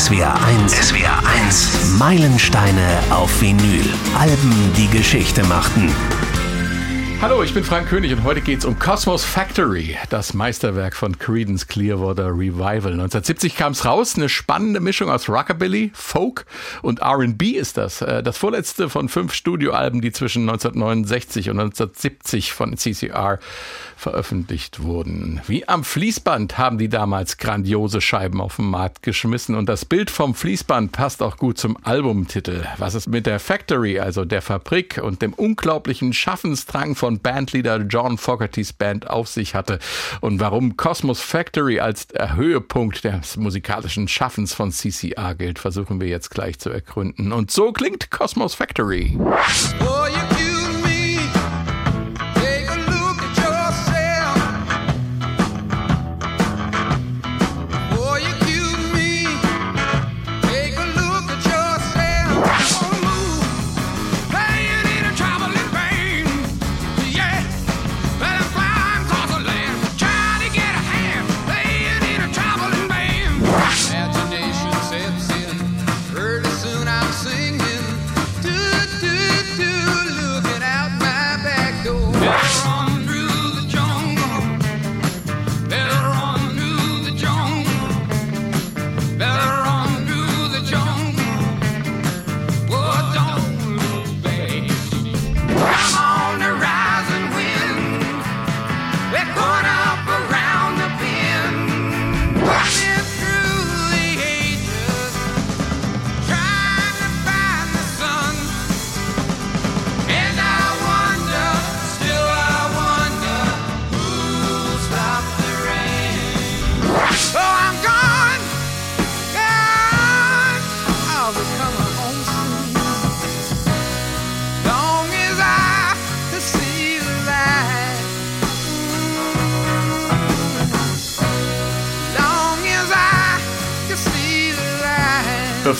[0.00, 0.72] SWR 1.
[0.72, 1.98] SWR 1.
[1.98, 3.84] Meilensteine auf Vinyl.
[4.18, 5.94] Alben, die Geschichte machten.
[7.20, 11.66] Hallo, ich bin Frank König und heute geht's um Cosmos Factory, das Meisterwerk von Creedence
[11.66, 12.94] Clearwater Revival.
[12.94, 16.46] 1970 kam's raus, eine spannende Mischung aus Rockabilly, Folk
[16.80, 18.00] und R&B ist das.
[18.00, 23.38] Äh, das vorletzte von fünf Studioalben, die zwischen 1969 und 1970 von CCR
[24.00, 25.40] veröffentlicht wurden.
[25.46, 30.10] Wie am Fließband haben die damals grandiose Scheiben auf den Markt geschmissen und das Bild
[30.10, 32.64] vom Fließband passt auch gut zum Albumtitel.
[32.78, 38.16] Was es mit der Factory, also der Fabrik und dem unglaublichen Schaffensdrang von Bandleader John
[38.18, 39.78] Fogertys Band auf sich hatte
[40.20, 46.08] und warum Cosmos Factory als der Höhepunkt des musikalischen Schaffens von CCR gilt, versuchen wir
[46.08, 47.32] jetzt gleich zu ergründen.
[47.32, 49.18] Und so klingt Cosmos Factory.
[49.80, 50.49] Oh,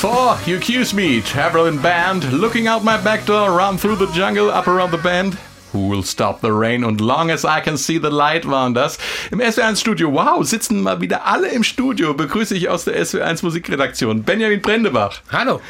[0.00, 4.50] Before you accuse me, traveling band, looking out my back door, run through the jungle,
[4.50, 5.36] up around the bend.
[5.72, 8.96] Who will stop the rain and long as I can see the light waren das.
[9.30, 12.14] Im SW1 Studio, wow, sitzen mal wieder alle im Studio.
[12.14, 14.22] Begrüße ich aus der SW1 Musikredaktion.
[14.22, 15.20] Benjamin Brendebach.
[15.30, 15.60] Hallo.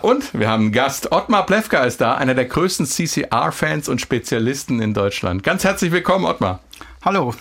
[0.00, 1.12] Und wir haben einen Gast.
[1.12, 5.42] Ottmar Plewka ist da, einer der größten CCR-Fans und Spezialisten in Deutschland.
[5.42, 6.60] Ganz herzlich willkommen, Ottmar.
[7.04, 7.34] Hallo.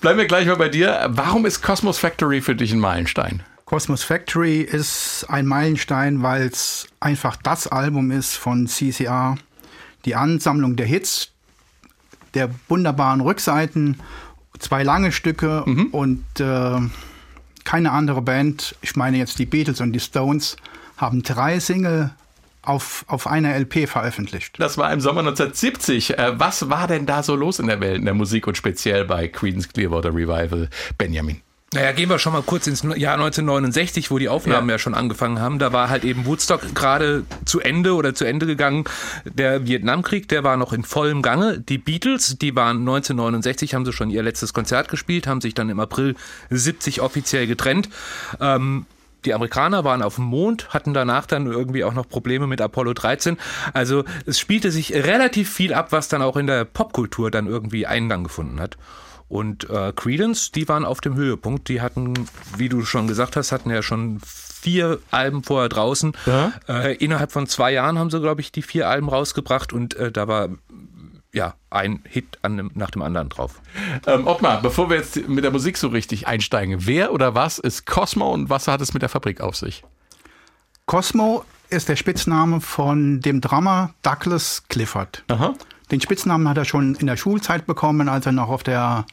[0.00, 1.06] Bleiben wir gleich mal bei dir.
[1.10, 3.44] Warum ist Cosmos Factory für dich ein Meilenstein?
[3.72, 9.36] Cosmos Factory ist ein Meilenstein, weil es einfach das Album ist von CCR.
[10.04, 11.30] Die Ansammlung der Hits,
[12.34, 13.98] der wunderbaren Rückseiten,
[14.58, 15.86] zwei lange Stücke mhm.
[15.86, 16.80] und äh,
[17.64, 20.58] keine andere Band, ich meine jetzt die Beatles und die Stones,
[20.98, 22.10] haben drei Single
[22.60, 24.60] auf, auf einer LP veröffentlicht.
[24.60, 26.18] Das war im Sommer 1970.
[26.18, 29.06] Äh, was war denn da so los in der Welt, in der Musik und speziell
[29.06, 30.68] bei Creedence Clearwater Revival,
[30.98, 31.40] Benjamin?
[31.74, 34.74] Naja, gehen wir schon mal kurz ins Jahr 1969, wo die Aufnahmen ja.
[34.74, 35.58] ja, schon angefangen haben.
[35.58, 38.84] Da war halt eben Woodstock gerade zu Ende oder zu Ende gegangen.
[39.24, 41.58] Der Vietnamkrieg, der war noch in vollem Gange.
[41.60, 45.70] Die Beatles, die waren 1969, haben sie schon ihr letztes Konzert gespielt, haben sich dann
[45.70, 46.14] im April
[46.50, 47.88] 70 offiziell getrennt.
[48.38, 48.84] Ähm,
[49.24, 52.92] die Amerikaner waren auf dem Mond, hatten danach dann irgendwie auch noch Probleme mit Apollo
[52.94, 53.38] 13.
[53.72, 57.86] Also es spielte sich relativ viel ab, was dann auch in der Popkultur dann irgendwie
[57.86, 58.76] Eingang gefunden hat.
[59.32, 61.70] Und äh, Credence, die waren auf dem Höhepunkt.
[61.70, 62.12] Die hatten,
[62.58, 66.12] wie du schon gesagt hast, hatten ja schon vier Alben vorher draußen.
[66.26, 66.52] Ja.
[66.68, 70.12] Äh, innerhalb von zwei Jahren haben sie, glaube ich, die vier Alben rausgebracht und äh,
[70.12, 70.50] da war
[71.32, 73.62] ja ein Hit an, nach dem anderen drauf.
[74.06, 77.86] Ähm, Ottmar, bevor wir jetzt mit der Musik so richtig einsteigen, wer oder was ist
[77.86, 79.82] Cosmo und was hat es mit der Fabrik auf sich?
[80.84, 85.24] Cosmo ist der Spitzname von dem Drummer Douglas Clifford.
[85.28, 85.54] Aha.
[85.92, 89.04] Den Spitznamen hat er schon in der Schulzeit bekommen, als er noch auf der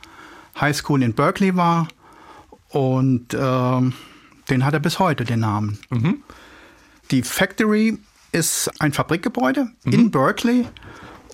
[0.60, 1.90] High School in Berkeley war.
[2.70, 3.82] Und äh,
[4.50, 5.78] den hat er bis heute, den Namen.
[5.90, 6.24] Mhm.
[7.12, 7.98] Die Factory
[8.32, 9.92] ist ein Fabrikgebäude mhm.
[9.92, 10.66] in Berkeley.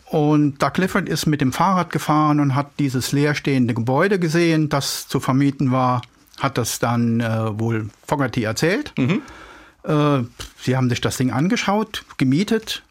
[0.05, 5.07] Und Doug Clifford ist mit dem Fahrrad gefahren und hat dieses leerstehende Gebäude gesehen, das
[5.07, 6.01] zu vermieten war.
[6.39, 8.93] Hat das dann äh, wohl Fogerty erzählt.
[8.97, 9.21] Mhm.
[9.83, 10.23] Äh,
[10.59, 12.83] sie haben sich das Ding angeschaut, gemietet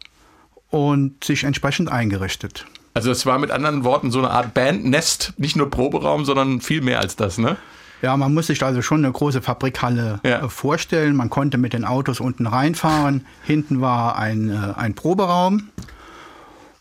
[0.75, 2.67] und sich entsprechend eingerichtet.
[2.95, 6.81] Also es war mit anderen Worten so eine Art Bandnest, nicht nur Proberaum, sondern viel
[6.81, 7.57] mehr als das, ne?
[8.03, 10.45] Ja, man muss sich also schon eine große Fabrikhalle ja.
[10.45, 11.15] Äh, vorstellen.
[11.15, 13.25] Man konnte mit den Autos unten reinfahren.
[13.45, 15.69] Hinten war ein, äh, ein Proberaum.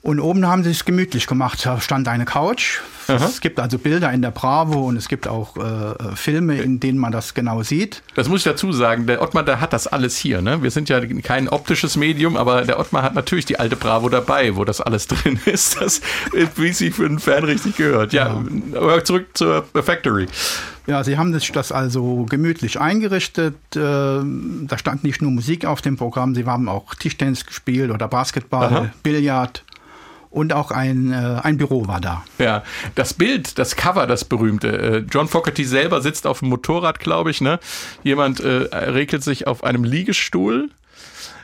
[0.04, 1.66] Und oben haben sie es gemütlich gemacht.
[1.66, 2.82] Da stand eine Couch.
[3.08, 3.24] Aha.
[3.24, 6.98] Es gibt also Bilder in der Bravo und es gibt auch äh, Filme, in denen
[6.98, 8.04] man das genau sieht.
[8.14, 9.08] Das muss ich dazu sagen.
[9.08, 10.42] Der Ottmar, der hat das alles hier.
[10.42, 10.62] Ne?
[10.62, 14.58] Wir sind ja kein optisches Medium, aber der Ottmar hat natürlich die alte Bravo dabei,
[14.58, 16.02] wo das alles drin ist, das,
[16.58, 18.12] wie sie für einen Fan richtig gehört.
[18.12, 18.78] Ja, ja.
[18.78, 20.28] aber zurück zur Factory.
[20.86, 23.56] Ja, sie haben sich das also gemütlich eingerichtet.
[23.74, 28.10] Äh, da stand nicht nur Musik auf dem Programm, sie haben auch Tischtennis gespielt oder
[28.10, 28.90] Basketball, Aha.
[29.02, 29.64] Billard
[30.34, 32.24] und auch ein, äh, ein Büro war da.
[32.40, 32.64] Ja,
[32.96, 34.68] das Bild, das Cover, das berühmte.
[34.68, 37.40] Äh, John Fogerty selber sitzt auf dem Motorrad, glaube ich.
[37.40, 37.60] Ne?
[38.04, 40.70] Jemand äh, regelt sich auf einem Liegestuhl.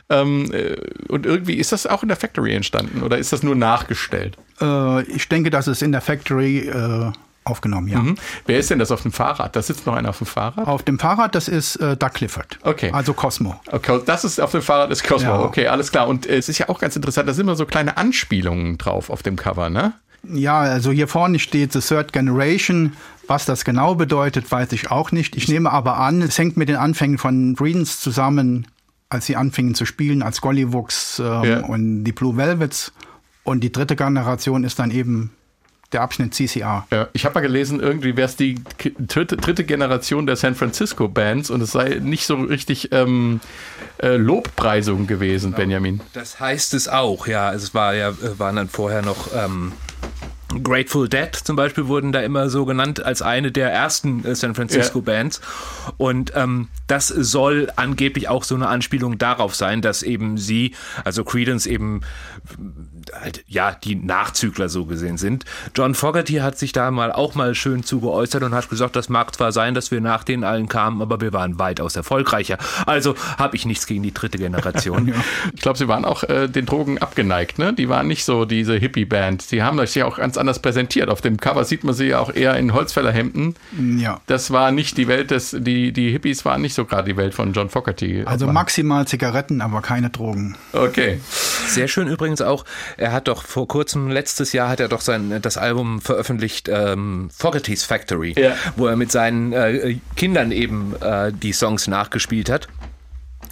[0.08, 0.76] Ähm, äh,
[1.08, 4.36] und irgendwie ist das auch in der Factory entstanden oder ist das nur nachgestellt?
[4.60, 7.12] Äh, ich denke, dass es in der Factory äh,
[7.44, 7.98] aufgenommen, ja.
[7.98, 8.16] Mhm.
[8.46, 9.56] Wer ist denn das auf dem Fahrrad?
[9.56, 10.66] Da sitzt noch einer auf dem Fahrrad?
[10.66, 12.58] Auf dem Fahrrad, das ist äh, Doug Clifford.
[12.62, 12.90] Okay.
[12.92, 13.60] Also Cosmo.
[13.70, 15.30] Okay, das ist auf dem Fahrrad ist Cosmo.
[15.30, 15.40] Ja.
[15.40, 16.06] Okay, alles klar.
[16.06, 19.10] Und äh, es ist ja auch ganz interessant, da sind immer so kleine Anspielungen drauf
[19.10, 19.94] auf dem Cover, ne?
[20.22, 22.92] Ja, also hier vorne steht The Third Generation.
[23.26, 25.36] Was das genau bedeutet, weiß ich auch nicht.
[25.36, 28.66] Ich nehme aber an, es hängt mit den Anfängen von Breedens zusammen,
[29.08, 31.60] als sie anfingen zu spielen, als Gollywooks ähm, ja.
[31.60, 32.92] und die Blue Velvets.
[33.44, 35.30] Und die dritte Generation ist dann eben
[35.92, 36.86] der Abschnitt CCR.
[36.90, 38.62] Ja, ich habe mal gelesen, irgendwie wäre es die
[38.98, 43.40] dritte, dritte, Generation der San Francisco Bands und es sei nicht so richtig ähm,
[43.98, 46.00] äh, Lobpreisung gewesen, Benjamin.
[46.12, 47.52] Das heißt es auch, ja.
[47.52, 49.72] Es war ja, äh, waren dann vorher noch ähm,
[50.62, 54.54] Grateful Dead zum Beispiel wurden da immer so genannt als eine der ersten äh, San
[54.54, 55.04] Francisco ja.
[55.04, 55.40] Bands.
[55.96, 61.24] Und ähm, das soll angeblich auch so eine Anspielung darauf sein, dass eben sie, also
[61.24, 62.00] Credence eben
[63.12, 65.44] halt, ja, die Nachzügler so gesehen sind.
[65.74, 69.08] John Fogerty hat sich da mal auch mal schön zu geäußert und hat gesagt, das
[69.08, 72.58] mag zwar sein, dass wir nach denen allen kamen, aber wir waren weitaus erfolgreicher.
[72.86, 75.08] Also habe ich nichts gegen die dritte Generation.
[75.08, 75.14] ja.
[75.54, 77.72] Ich glaube, sie waren auch äh, den Drogen abgeneigt, ne?
[77.72, 79.42] Die waren nicht so diese Hippie-Band.
[79.42, 81.08] Sie haben sich ja auch ganz anders präsentiert.
[81.08, 83.56] Auf dem Cover sieht man sie ja auch eher in Holzfällerhemden.
[83.98, 84.20] Ja.
[84.26, 87.34] Das war nicht die Welt des, die, die Hippies waren nicht so gerade die Welt
[87.34, 88.22] von John Fogerty.
[88.24, 90.56] Also maximal Zigaretten, aber keine Drogen.
[90.72, 91.20] Okay.
[91.66, 92.64] Sehr schön übrigens auch,
[93.00, 97.30] er hat doch vor kurzem, letztes Jahr hat er doch sein, das Album veröffentlicht, ähm,
[97.36, 98.54] Fogerty's Factory, ja.
[98.76, 102.68] wo er mit seinen äh, Kindern eben äh, die Songs nachgespielt hat.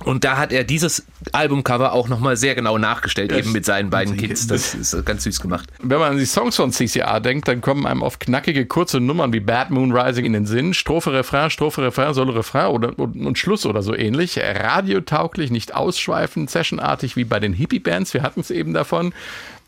[0.04, 3.90] Und da hat er dieses Albumcover auch nochmal sehr genau nachgestellt, das eben mit seinen
[3.90, 4.46] beiden Kids.
[4.46, 5.68] Das ist ganz süß gemacht.
[5.82, 9.32] Wenn man an die Songs von CCR denkt, dann kommen einem oft knackige, kurze Nummern
[9.32, 10.72] wie Bad Moon Rising in den Sinn.
[10.72, 14.38] Strophe, Refrain, Strophe, Refrain, Solo, Refrain oder, und, und Schluss oder so ähnlich.
[14.38, 18.14] Radiotauglich, nicht ausschweifend, sessionartig wie bei den Hippie-Bands.
[18.14, 19.12] Wir hatten es eben davon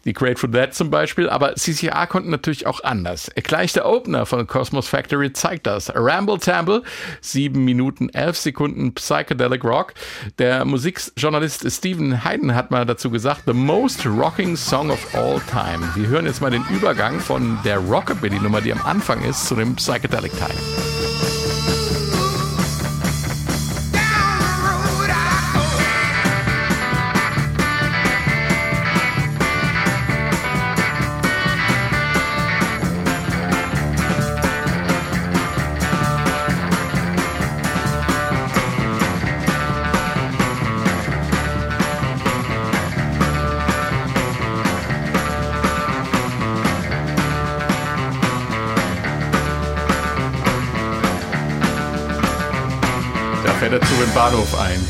[0.04, 3.30] die Grateful Dead zum Beispiel, aber CCR konnten natürlich auch anders.
[3.34, 5.92] Gleich der Opener von Cosmos Factory zeigt das.
[5.94, 6.82] Ramble Tamble,
[7.20, 9.94] 7 Minuten 11 Sekunden Psychedelic Rock.
[10.38, 15.86] Der Musikjournalist Stephen Hayden hat mal dazu gesagt, the most rocking song of all time.
[15.94, 19.76] Wir hören jetzt mal den Übergang von der Rockabilly-Nummer, die am Anfang ist, zu dem
[19.76, 21.39] Psychedelic-Teil.
[54.00, 54.80] Dem Bahnhof ein.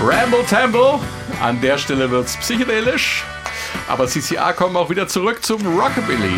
[0.00, 1.00] Ramble Tamble.
[1.40, 3.24] An der Stelle wird's psychedelisch.
[3.88, 6.36] Aber CCR kommen auch wieder zurück zum Rockabilly.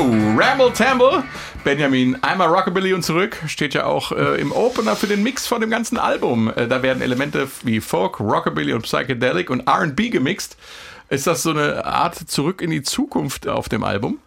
[0.00, 1.24] Ramble Tamble.
[1.64, 5.60] Benjamin, einmal Rockabilly und zurück, steht ja auch äh, im Opener für den Mix von
[5.60, 6.52] dem ganzen Album.
[6.54, 10.56] Äh, da werden Elemente wie Folk, Rockabilly und Psychedelic und RB gemixt.
[11.08, 14.18] Ist das so eine Art zurück in die Zukunft auf dem Album?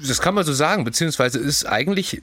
[0.00, 2.22] Das kann man so sagen, beziehungsweise ist eigentlich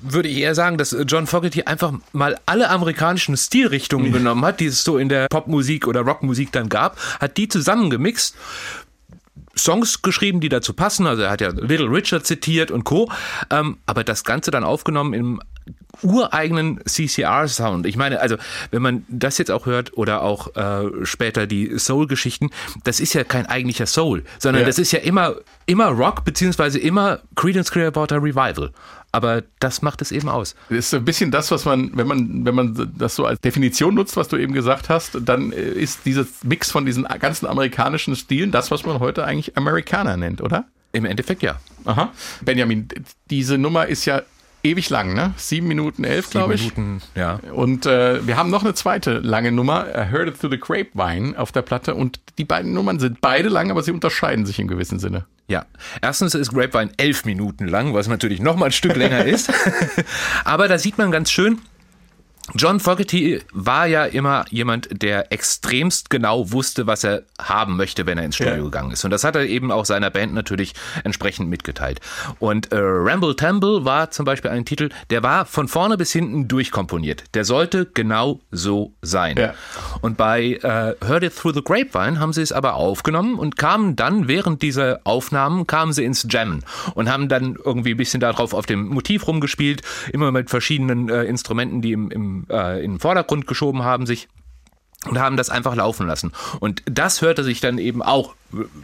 [0.00, 4.66] würde ich eher sagen, dass John Fogerty einfach mal alle amerikanischen Stilrichtungen genommen hat, die
[4.66, 8.36] es so in der Popmusik oder Rockmusik dann gab, hat die zusammengemixt.
[9.56, 11.06] Songs geschrieben, die dazu passen.
[11.06, 13.10] Also er hat ja Little Richard zitiert und Co.
[13.50, 15.40] Ähm, aber das Ganze dann aufgenommen im
[16.02, 17.86] ureigenen CCR-Sound.
[17.86, 18.36] Ich meine, also
[18.70, 22.50] wenn man das jetzt auch hört oder auch äh, später die Soul-Geschichten,
[22.82, 24.66] das ist ja kein eigentlicher Soul, sondern ja.
[24.66, 28.72] das ist ja immer, immer Rock beziehungsweise immer Creedence Clearwater Revival.
[29.14, 30.56] Aber das macht es eben aus.
[30.68, 33.94] Das ist ein bisschen das, was man, wenn man, wenn man das so als Definition
[33.94, 38.16] nutzt, was du eben gesagt hast, dann äh, ist dieser Mix von diesen ganzen amerikanischen
[38.16, 40.64] Stilen das, was man heute eigentlich Amerikaner nennt, oder?
[40.90, 41.60] Im Endeffekt ja.
[41.84, 42.12] Aha.
[42.40, 42.88] Benjamin,
[43.30, 44.22] diese Nummer ist ja
[44.64, 45.34] ewig lang, ne?
[45.36, 46.62] Sieben Minuten elf, glaube ich.
[46.62, 47.38] Minuten, ja.
[47.52, 51.38] Und äh, wir haben noch eine zweite lange Nummer, I Heard It Through the Grapevine,
[51.38, 51.94] auf der Platte.
[51.94, 55.26] Und die beiden Nummern sind beide lang, aber sie unterscheiden sich im gewissen Sinne.
[55.46, 55.66] Ja,
[56.00, 59.52] erstens ist Grapevine elf Minuten lang, was natürlich noch mal ein Stück länger ist.
[60.44, 61.60] aber da sieht man ganz schön,
[62.52, 68.18] John Fogerty war ja immer jemand, der extremst genau wusste, was er haben möchte, wenn
[68.18, 68.62] er ins Studio ja.
[68.62, 69.02] gegangen ist.
[69.04, 70.74] Und das hat er eben auch seiner Band natürlich
[71.04, 72.00] entsprechend mitgeteilt.
[72.40, 76.46] Und äh, Ramble Tamble war zum Beispiel ein Titel, der war von vorne bis hinten
[76.46, 77.24] durchkomponiert.
[77.32, 79.38] Der sollte genau so sein.
[79.38, 79.54] Ja.
[80.02, 83.96] Und bei äh, Heard It Through the Grapevine haben sie es aber aufgenommen und kamen
[83.96, 86.62] dann während dieser Aufnahmen kamen sie ins Jammen
[86.94, 89.80] und haben dann irgendwie ein bisschen darauf auf dem Motiv rumgespielt,
[90.12, 94.28] immer mit verschiedenen äh, Instrumenten, die im, im äh, in den Vordergrund geschoben haben sich
[95.06, 96.32] und haben das einfach laufen lassen.
[96.60, 98.34] Und das hörte sich dann eben auch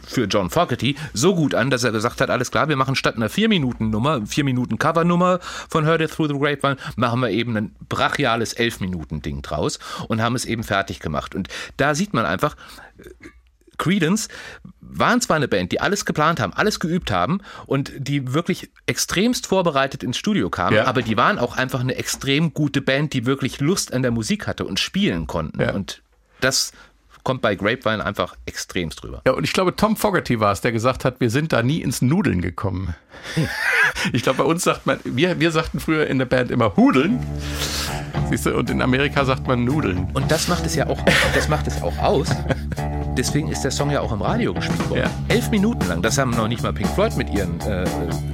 [0.05, 3.15] für John Fogerty so gut an, dass er gesagt hat, alles klar, wir machen statt
[3.15, 5.39] einer 4-Minuten-Nummer, 4-Minuten-Cover-Nummer
[5.69, 10.35] von Heard It Through the Grapevine, machen wir eben ein brachiales 11-Minuten-Ding draus und haben
[10.35, 11.35] es eben fertig gemacht.
[11.35, 12.55] Und da sieht man einfach,
[13.81, 14.27] Credence
[14.79, 19.47] waren zwar eine Band, die alles geplant haben, alles geübt haben und die wirklich extremst
[19.47, 20.85] vorbereitet ins Studio kamen, ja.
[20.85, 24.47] aber die waren auch einfach eine extrem gute Band, die wirklich Lust an der Musik
[24.47, 25.61] hatte und spielen konnten.
[25.61, 25.73] Ja.
[25.73, 26.03] Und
[26.41, 26.73] das
[27.23, 29.21] kommt bei Grapevine einfach extremst drüber.
[29.25, 31.81] Ja, und ich glaube, Tom Fogerty war es, der gesagt hat, wir sind da nie
[31.81, 32.95] ins Nudeln gekommen.
[34.13, 37.19] Ich glaube, bei uns sagt man, wir, wir sagten früher in der Band immer Hudeln.
[38.29, 40.09] Siehst du, und in Amerika sagt man Nudeln.
[40.13, 40.99] Und das macht es ja auch,
[41.35, 42.29] das macht es auch aus.
[43.17, 45.01] Deswegen ist der Song ja auch im Radio gespielt worden.
[45.01, 45.09] Ja.
[45.27, 47.85] Elf Minuten lang, das haben noch nicht mal Pink Floyd mit ihren äh,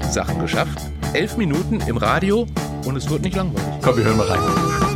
[0.10, 0.80] Sachen geschafft.
[1.14, 2.46] Elf Minuten im Radio
[2.86, 3.68] und es wird nicht langweilig.
[3.82, 4.87] Komm, wir hören mal rein.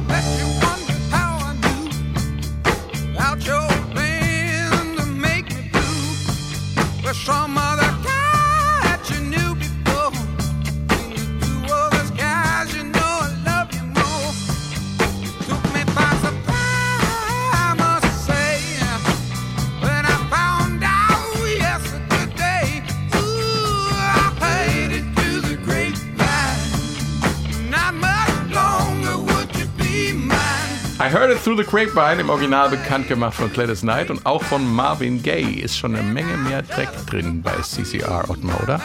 [31.43, 35.62] Through the Grapevine im Original bekannt gemacht von Gladys Knight und auch von Marvin Gaye
[35.62, 38.79] ist schon eine Menge mehr Dreck drin bei CCR, Ottmar, oder?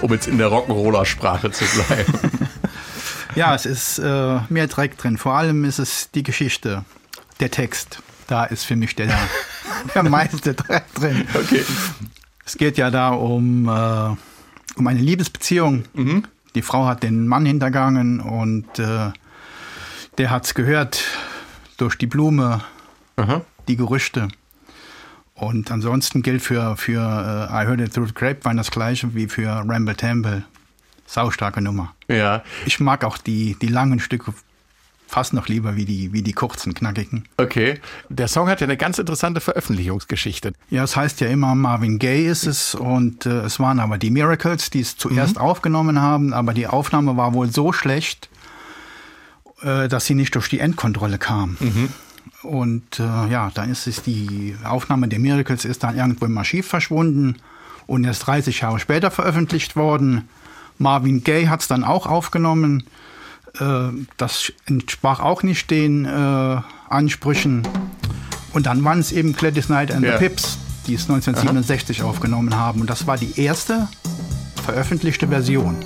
[0.00, 2.14] Um jetzt in der Rock'n'Roller-Sprache zu bleiben.
[3.34, 5.18] ja, es ist äh, mehr Dreck drin.
[5.18, 6.86] Vor allem ist es die Geschichte,
[7.38, 8.02] der Text.
[8.26, 9.08] Da ist für mich der,
[9.94, 11.26] der meiste Dreck drin.
[11.34, 11.62] Okay.
[12.46, 15.84] Es geht ja da um, äh, um eine Liebesbeziehung.
[15.92, 16.24] Mhm.
[16.54, 19.10] Die Frau hat den Mann hintergangen und äh,
[20.20, 21.02] der hat es gehört
[21.78, 22.60] durch die Blume,
[23.16, 23.40] Aha.
[23.68, 24.28] die Gerüchte.
[25.32, 29.28] Und ansonsten gilt für, für uh, I Heard It Through the Grapevine das gleiche wie
[29.28, 30.44] für Ramble Temple.
[31.06, 31.94] Saustarke Nummer.
[32.08, 32.42] Ja.
[32.66, 34.34] Ich mag auch die, die langen Stücke
[35.08, 37.24] fast noch lieber wie die, wie die kurzen, knackigen.
[37.38, 37.80] Okay.
[38.10, 40.52] Der Song hat ja eine ganz interessante Veröffentlichungsgeschichte.
[40.68, 44.10] Ja, es heißt ja immer, Marvin Gaye ist es und äh, es waren aber die
[44.10, 45.40] Miracles, die es zuerst mhm.
[45.40, 48.29] aufgenommen haben, aber die Aufnahme war wohl so schlecht,
[49.62, 51.56] äh, dass sie nicht durch die Endkontrolle kam.
[51.60, 51.88] Mhm.
[52.42, 56.66] Und äh, ja, dann ist es die Aufnahme der Miracles ist dann irgendwo im Archiv
[56.66, 57.36] verschwunden
[57.86, 60.28] und erst 30 Jahre später veröffentlicht worden.
[60.78, 62.84] Marvin Gaye hat es dann auch aufgenommen.
[63.58, 67.62] Äh, das entsprach auch nicht den äh, Ansprüchen.
[68.52, 70.12] Und dann waren es eben Gladys Knight and ja.
[70.12, 72.08] the Pips, die es 1967 Aha.
[72.08, 72.80] aufgenommen haben.
[72.80, 73.88] Und das war die erste
[74.64, 75.76] veröffentlichte Version.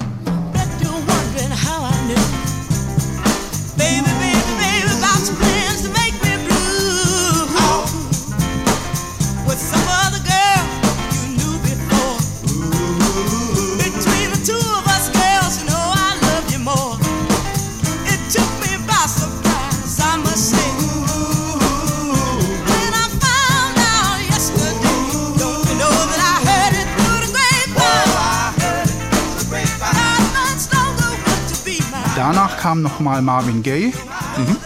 [32.16, 33.92] Danach kam nochmal Marvin Gaye.
[34.36, 34.56] Mhm.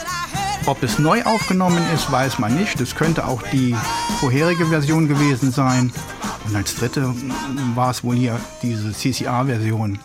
[0.66, 2.78] Ob es neu aufgenommen ist, weiß man nicht.
[2.78, 3.74] Das könnte auch die
[4.20, 5.90] vorherige Version gewesen sein.
[6.46, 7.14] Und als dritte
[7.74, 9.98] war es wohl hier diese CCR-Version,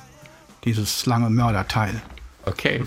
[0.63, 2.01] dieses lange Mörderteil.
[2.45, 2.83] Okay.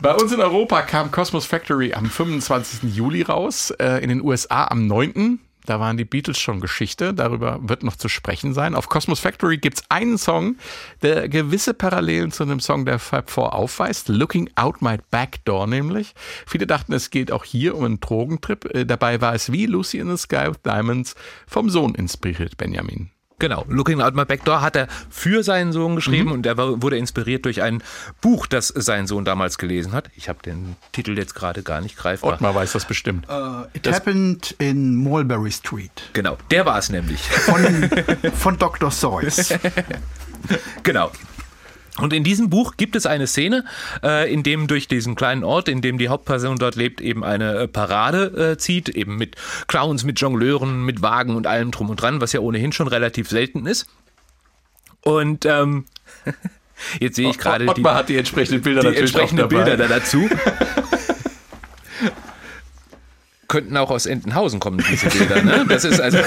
[0.00, 2.94] Bei uns in Europa kam Cosmos Factory am 25.
[2.94, 5.40] Juli raus, äh, in den USA am 9.
[5.68, 7.12] Da waren die Beatles schon Geschichte.
[7.12, 8.74] Darüber wird noch zu sprechen sein.
[8.74, 10.56] Auf Cosmos Factory gibt es einen Song,
[11.02, 14.08] der gewisse Parallelen zu einem Song der Fab Four aufweist.
[14.08, 16.14] Looking Out My Back Door nämlich.
[16.46, 18.64] Viele dachten, es geht auch hier um einen Drogentrip.
[18.74, 21.14] Äh, dabei war es wie Lucy in the Sky with Diamonds
[21.46, 23.10] vom Sohn inspiriert, Benjamin.
[23.40, 26.32] Genau, Looking Out My Back Door hat er für seinen Sohn geschrieben mhm.
[26.32, 27.82] und er wurde inspiriert durch ein
[28.20, 30.10] Buch, das sein Sohn damals gelesen hat.
[30.16, 32.32] Ich habe den Titel jetzt gerade gar nicht greifbar.
[32.32, 33.28] Ottmar weiß das bestimmt.
[33.28, 35.92] Uh, it das happened in Mulberry Street.
[36.14, 37.20] Genau, der war es nämlich.
[37.20, 37.88] Von,
[38.34, 38.90] von Dr.
[38.90, 39.54] Seuss.
[40.82, 41.12] genau.
[42.00, 43.64] Und in diesem Buch gibt es eine Szene,
[44.02, 47.54] äh, in dem durch diesen kleinen Ort, in dem die Hauptperson dort lebt, eben eine
[47.54, 49.36] äh, Parade äh, zieht, eben mit
[49.66, 53.28] Clowns, mit Jongleuren, mit Wagen und allem drum und dran, was ja ohnehin schon relativ
[53.28, 53.86] selten ist.
[55.02, 55.84] Und ähm,
[57.00, 60.28] jetzt sehe ich gerade die, hat die entsprechenden Bilder die entsprechenden Bilder da dazu.
[63.48, 65.42] könnten auch aus Entenhausen kommen, diese Bilder.
[65.42, 65.64] Ne?
[65.68, 66.18] Das ist also,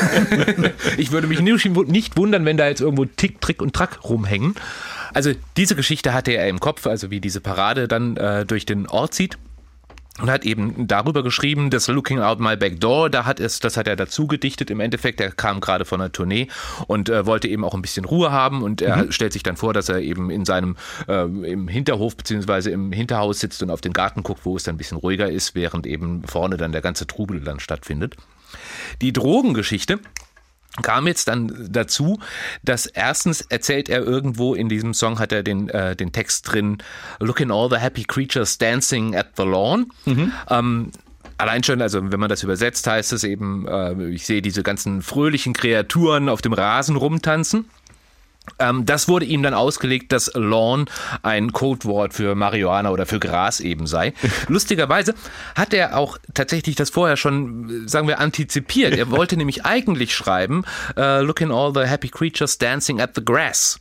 [0.98, 4.56] ich würde mich nicht wundern, wenn da jetzt irgendwo Tick, Trick und Track rumhängen.
[5.14, 8.88] Also diese Geschichte hatte er im Kopf, also wie diese Parade dann äh, durch den
[8.88, 9.38] Ort zieht
[10.20, 13.78] und hat eben darüber geschrieben, das Looking Out My Back Door, da hat es, das
[13.78, 14.70] hat er dazu gedichtet.
[14.70, 16.48] Im Endeffekt, er kam gerade von einer Tournee
[16.88, 19.12] und äh, wollte eben auch ein bisschen Ruhe haben und er mhm.
[19.12, 20.76] stellt sich dann vor, dass er eben in seinem
[21.08, 24.76] äh, im Hinterhof beziehungsweise im Hinterhaus sitzt und auf den Garten guckt, wo es dann
[24.76, 28.16] ein bisschen ruhiger ist, während eben vorne dann der ganze Trubel dann stattfindet.
[29.02, 30.00] Die Drogengeschichte
[30.82, 32.20] kam jetzt dann dazu,
[32.64, 36.78] dass erstens erzählt er irgendwo in diesem Song hat er den, äh, den Text drin,
[37.20, 39.92] Looking all the happy creatures dancing at the lawn.
[40.06, 40.32] Mhm.
[40.50, 40.92] Ähm,
[41.38, 45.02] allein schon, also wenn man das übersetzt, heißt es eben, äh, ich sehe diese ganzen
[45.02, 47.66] fröhlichen Kreaturen auf dem Rasen rumtanzen.
[48.58, 50.86] Ähm, das wurde ihm dann ausgelegt, dass Lawn
[51.22, 54.14] ein Codewort für Marihuana oder für Gras eben sei.
[54.48, 55.14] Lustigerweise
[55.56, 58.96] hat er auch tatsächlich das vorher schon, sagen wir, antizipiert.
[58.96, 60.64] Er wollte nämlich eigentlich schreiben,
[60.98, 63.80] uh, Looking all the happy creatures dancing at the grass.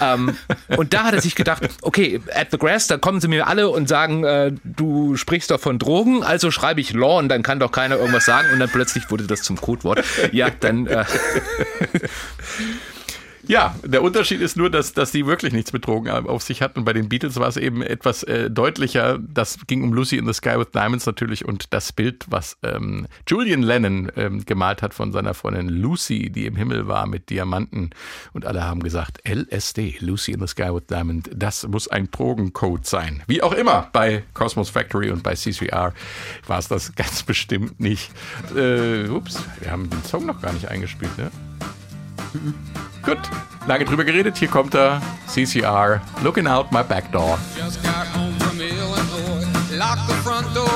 [0.00, 0.36] Ähm,
[0.76, 3.68] und da hat er sich gedacht, okay, at the grass, da kommen sie mir alle
[3.68, 7.70] und sagen, äh, du sprichst doch von Drogen, also schreibe ich Lawn, dann kann doch
[7.70, 10.02] keiner irgendwas sagen und dann plötzlich wurde das zum Codewort.
[10.32, 10.86] Ja, dann...
[10.88, 11.04] Äh,
[13.46, 16.84] ja, der Unterschied ist nur, dass, dass die wirklich nichts mit Drogen auf sich hatten.
[16.84, 19.18] Bei den Beatles war es eben etwas äh, deutlicher.
[19.18, 23.06] Das ging um Lucy in the Sky with Diamonds natürlich und das Bild, was ähm,
[23.26, 27.90] Julian Lennon ähm, gemalt hat von seiner Freundin Lucy, die im Himmel war mit Diamanten.
[28.32, 32.86] Und alle haben gesagt, LSD, Lucy in the Sky with Diamond, das muss ein Drogencode
[32.86, 33.22] sein.
[33.26, 35.92] Wie auch immer, bei Cosmos Factory und bei CCR
[36.46, 38.10] war es das ganz bestimmt nicht.
[38.56, 41.30] Äh, ups, wir haben den Song noch gar nicht eingespielt, ne?
[43.02, 43.18] Gut,
[43.66, 44.36] lange drüber geredet.
[44.36, 45.00] Hier kommt er.
[45.26, 47.38] CCR, Looking Out My Back Door.
[47.56, 50.73] Just got home from Illinois, locked the front door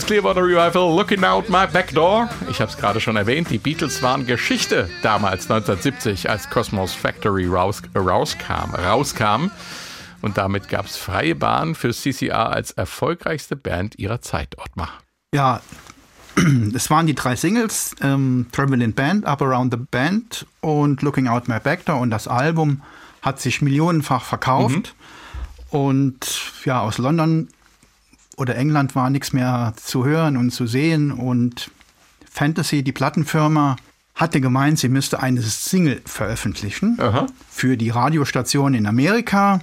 [0.00, 2.30] Creedence Clearwater Revival, Looking Out My Back Door.
[2.48, 7.46] Ich habe es gerade schon erwähnt, die Beatles waren Geschichte damals 1970, als Cosmos Factory
[7.46, 9.50] raus, rauskam, rauskam.
[10.22, 14.90] Und damit gab es freie Bahn für CCR als erfolgreichste Band ihrer Zeit, Ottmar.
[15.34, 15.60] Ja,
[16.74, 21.48] es waren die drei Singles, ähm, Traveling Band, Up Around the Band und Looking Out
[21.48, 22.00] My Back Door.
[22.00, 22.82] Und das Album
[23.22, 24.94] hat sich millionenfach verkauft.
[25.72, 25.78] Mhm.
[25.78, 27.48] Und ja, aus London
[28.40, 31.12] oder England war nichts mehr zu hören und zu sehen.
[31.12, 31.70] Und
[32.30, 33.76] Fantasy, die Plattenfirma,
[34.14, 37.26] hatte gemeint, sie müsste eine Single veröffentlichen Aha.
[37.50, 39.60] für die Radiostation in Amerika.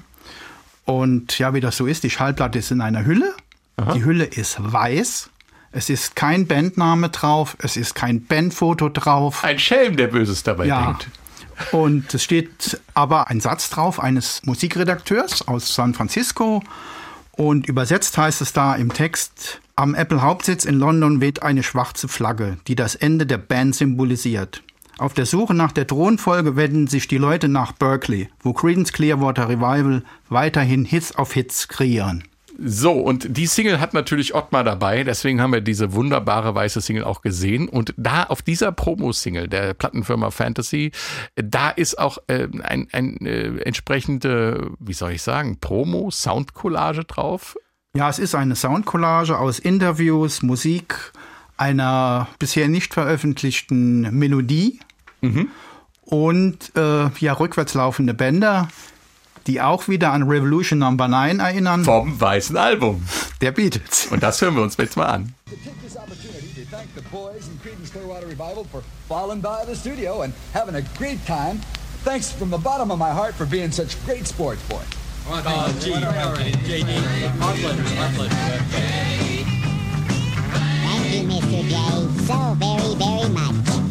[0.85, 3.33] Und ja, wie das so ist, die Schallplatte ist in einer Hülle.
[3.77, 3.93] Aha.
[3.93, 5.31] Die Hülle ist weiß.
[5.71, 9.43] Es ist kein Bandname drauf, es ist kein Bandfoto drauf.
[9.43, 10.85] Ein Schelm, der Böses dabei ja.
[10.85, 11.09] denkt.
[11.71, 16.63] Und es steht aber ein Satz drauf eines Musikredakteurs aus San Francisco.
[17.37, 22.57] Und übersetzt heißt es da im Text, am Apple-Hauptsitz in London weht eine schwarze Flagge,
[22.67, 24.63] die das Ende der Band symbolisiert.
[24.97, 29.49] Auf der Suche nach der Thronfolge wenden sich die Leute nach Berkeley, wo Creedence Clearwater
[29.49, 32.23] Revival weiterhin Hits auf Hits kreieren.
[32.59, 37.03] So, und die Single hat natürlich Ottmar dabei, deswegen haben wir diese wunderbare weiße Single
[37.03, 37.69] auch gesehen.
[37.69, 40.91] Und da auf dieser Promo-Single der Plattenfirma Fantasy,
[41.35, 47.55] da ist auch äh, ein, ein äh, entsprechende, wie soll ich sagen, Promo-Soundcollage drauf.
[47.95, 51.11] Ja, es ist eine Soundcollage aus Interviews, Musik,
[51.57, 54.79] einer bisher nicht veröffentlichten Melodie
[55.21, 55.49] mhm.
[56.01, 58.67] und äh, ja, rückwärts laufende Bänder,
[59.47, 61.83] die auch wieder an Revolution Number 9 erinnern.
[61.83, 63.05] Vom weißen Album.
[63.41, 64.07] Der Beatles.
[64.11, 65.33] Und das hören wir uns jetzt mal an.
[72.03, 74.85] Thanks from the bottom of my heart for being such great sports boys.
[75.29, 76.87] Oh, gee, JD.
[77.41, 78.33] Our pleasure, our pleasure.
[80.87, 81.67] Thank you, Mr.
[81.67, 81.75] J,
[82.25, 83.86] so very, very much.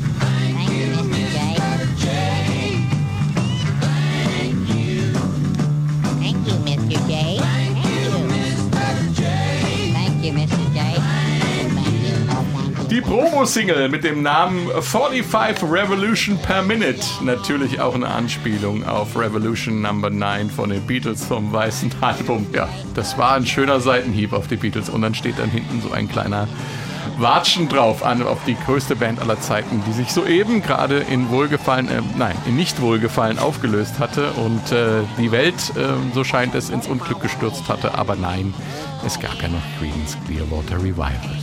[12.91, 17.01] Die Promo-Single mit dem Namen 45 Revolution per Minute.
[17.23, 22.47] Natürlich auch eine Anspielung auf Revolution Number 9 von den Beatles vom weißen Album.
[22.53, 24.89] Ja, das war ein schöner Seitenhieb auf die Beatles.
[24.89, 26.49] Und dann steht dann hinten so ein kleiner
[27.19, 31.89] Watschen drauf an auf die größte Band aller Zeiten, die sich soeben gerade in Wohlgefallen,
[31.89, 36.87] äh, nein, in Nicht-Wohlgefallen aufgelöst hatte und äh, die Welt, äh, so scheint es, ins
[36.87, 37.95] Unglück gestürzt hatte.
[37.95, 38.55] Aber nein,
[39.05, 41.37] es gab ja noch Creedence Clearwater Revival.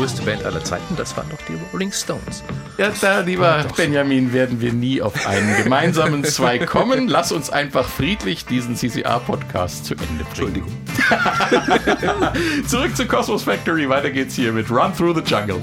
[0.00, 2.42] Größte Band aller Zeiten, das waren doch die Rolling Stones.
[2.78, 7.06] Ja, da, lieber Benjamin, werden wir nie auf einen gemeinsamen Zwei kommen.
[7.06, 10.26] Lass uns einfach friedlich diesen CCR-Podcast zu Ende bringen.
[10.30, 10.72] Entschuldigung.
[12.66, 13.90] Zurück zu Cosmos Factory.
[13.90, 15.60] Weiter geht's hier mit Run Through the Jungle.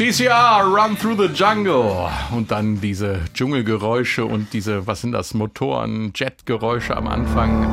[0.00, 2.08] CCR, Run Through the Jungle.
[2.34, 7.64] Und dann diese Dschungelgeräusche und diese, was sind das, Motoren, Jetgeräusche am Anfang.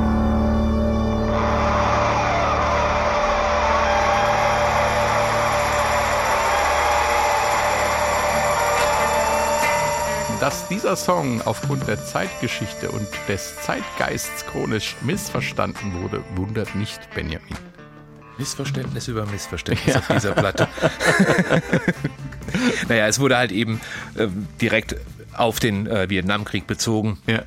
[10.41, 17.55] Dass dieser Song aufgrund der Zeitgeschichte und des Zeitgeists chronisch missverstanden wurde, wundert nicht Benjamin.
[18.37, 19.99] Missverständnis über Missverständnis ja.
[19.99, 20.67] auf dieser Platte.
[22.87, 23.81] naja, es wurde halt eben
[24.15, 24.27] äh,
[24.61, 24.95] direkt
[25.33, 27.19] auf den äh, Vietnamkrieg bezogen.
[27.27, 27.43] Ja.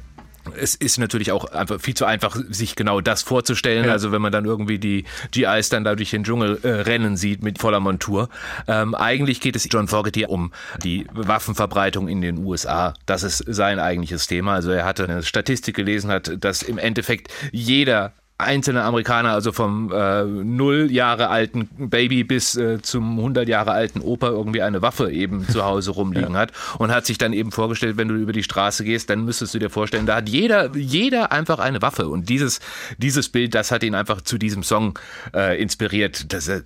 [0.56, 3.84] Es ist natürlich auch einfach viel zu einfach, sich genau das vorzustellen.
[3.84, 3.92] Ja.
[3.92, 7.42] Also wenn man dann irgendwie die GIs dann da durch den Dschungel äh, rennen sieht
[7.42, 8.28] mit voller Montur.
[8.66, 10.50] Ähm, eigentlich geht es John Fogerty um
[10.82, 12.94] die Waffenverbreitung in den USA.
[13.06, 14.54] Das ist sein eigentliches Thema.
[14.54, 19.92] Also er hatte eine Statistik gelesen, hat, dass im Endeffekt jeder einzelne Amerikaner, also vom
[19.92, 25.10] äh, null Jahre alten Baby bis äh, zum 100 Jahre alten Opa irgendwie eine Waffe
[25.10, 26.40] eben zu Hause rumliegen ja.
[26.40, 29.54] hat und hat sich dann eben vorgestellt, wenn du über die Straße gehst, dann müsstest
[29.54, 32.08] du dir vorstellen, da hat jeder, jeder einfach eine Waffe.
[32.08, 32.60] Und dieses,
[32.98, 34.98] dieses Bild, das hat ihn einfach zu diesem Song
[35.34, 36.62] äh, inspiriert, dass er,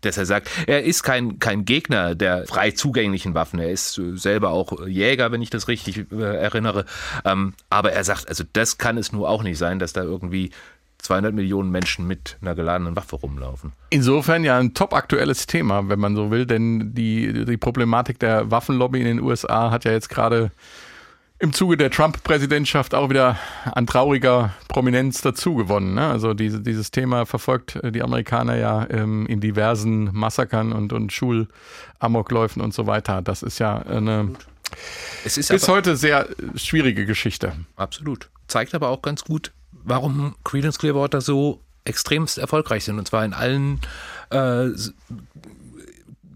[0.00, 4.50] dass er sagt, er ist kein, kein Gegner der frei zugänglichen Waffen, er ist selber
[4.50, 6.84] auch Jäger, wenn ich das richtig äh, erinnere,
[7.24, 10.50] ähm, aber er sagt, also das kann es nur auch nicht sein, dass da irgendwie
[10.98, 13.72] 200 Millionen Menschen mit einer geladenen Waffe rumlaufen.
[13.90, 18.50] Insofern ja ein top aktuelles Thema, wenn man so will, denn die, die Problematik der
[18.50, 20.50] Waffenlobby in den USA hat ja jetzt gerade
[21.40, 25.94] im Zuge der Trump-Präsidentschaft auch wieder an trauriger Prominenz dazu gewonnen.
[25.94, 26.08] Ne?
[26.08, 32.60] Also diese, dieses Thema verfolgt die Amerikaner ja ähm, in diversen Massakern und, und Schulamokläufen
[32.60, 33.22] und so weiter.
[33.22, 34.32] Das ist ja eine
[35.24, 37.52] es ist bis heute sehr schwierige Geschichte.
[37.76, 38.28] Absolut.
[38.48, 39.52] Zeigt aber auch ganz gut,
[39.88, 42.98] warum Creedence Clearwater so extremst erfolgreich sind.
[42.98, 43.80] Und zwar in allen
[44.30, 44.68] äh,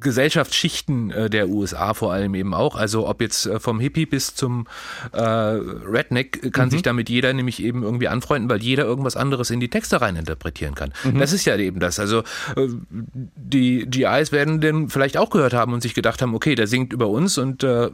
[0.03, 2.77] Gesellschaftsschichten äh, der USA vor allem eben auch.
[2.77, 4.67] Also ob jetzt äh, vom Hippie bis zum
[5.12, 6.71] äh, Redneck kann mhm.
[6.71, 10.17] sich damit jeder nämlich eben irgendwie anfreunden, weil jeder irgendwas anderes in die Texte rein
[10.17, 10.93] interpretieren kann.
[11.05, 11.19] Mhm.
[11.19, 11.99] Das ist ja eben das.
[11.99, 12.21] Also
[12.57, 16.67] äh, die GIs werden den vielleicht auch gehört haben und sich gedacht haben, okay, der
[16.67, 17.91] singt über uns und äh,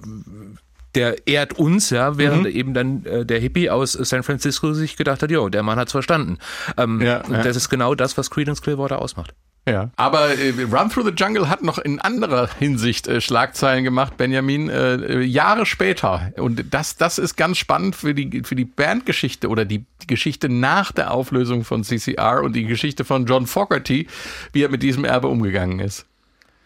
[0.98, 2.50] der ehrt uns, ja, während mhm.
[2.50, 5.92] eben dann äh, der Hippie aus San Francisco sich gedacht hat, jo, der Mann hat's
[5.92, 6.38] verstanden.
[6.76, 7.42] Ähm, ja, ja.
[7.42, 9.32] Das ist genau das, was Creedence Clearwater ausmacht.
[9.68, 9.90] Ja.
[9.94, 14.68] Aber äh, Run Through the Jungle hat noch in anderer Hinsicht äh, Schlagzeilen gemacht, Benjamin,
[14.68, 16.32] äh, äh Jahre später.
[16.36, 20.48] Und das, das ist ganz spannend für die, für die Bandgeschichte oder die, die Geschichte
[20.48, 24.08] nach der Auflösung von CCR und die Geschichte von John Fogerty,
[24.52, 26.07] wie er mit diesem Erbe umgegangen ist.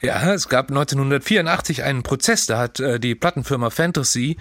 [0.02, 4.36] Ja, es gab 1984 einen Prozess, da hat äh, die Plattenfirma Fantasy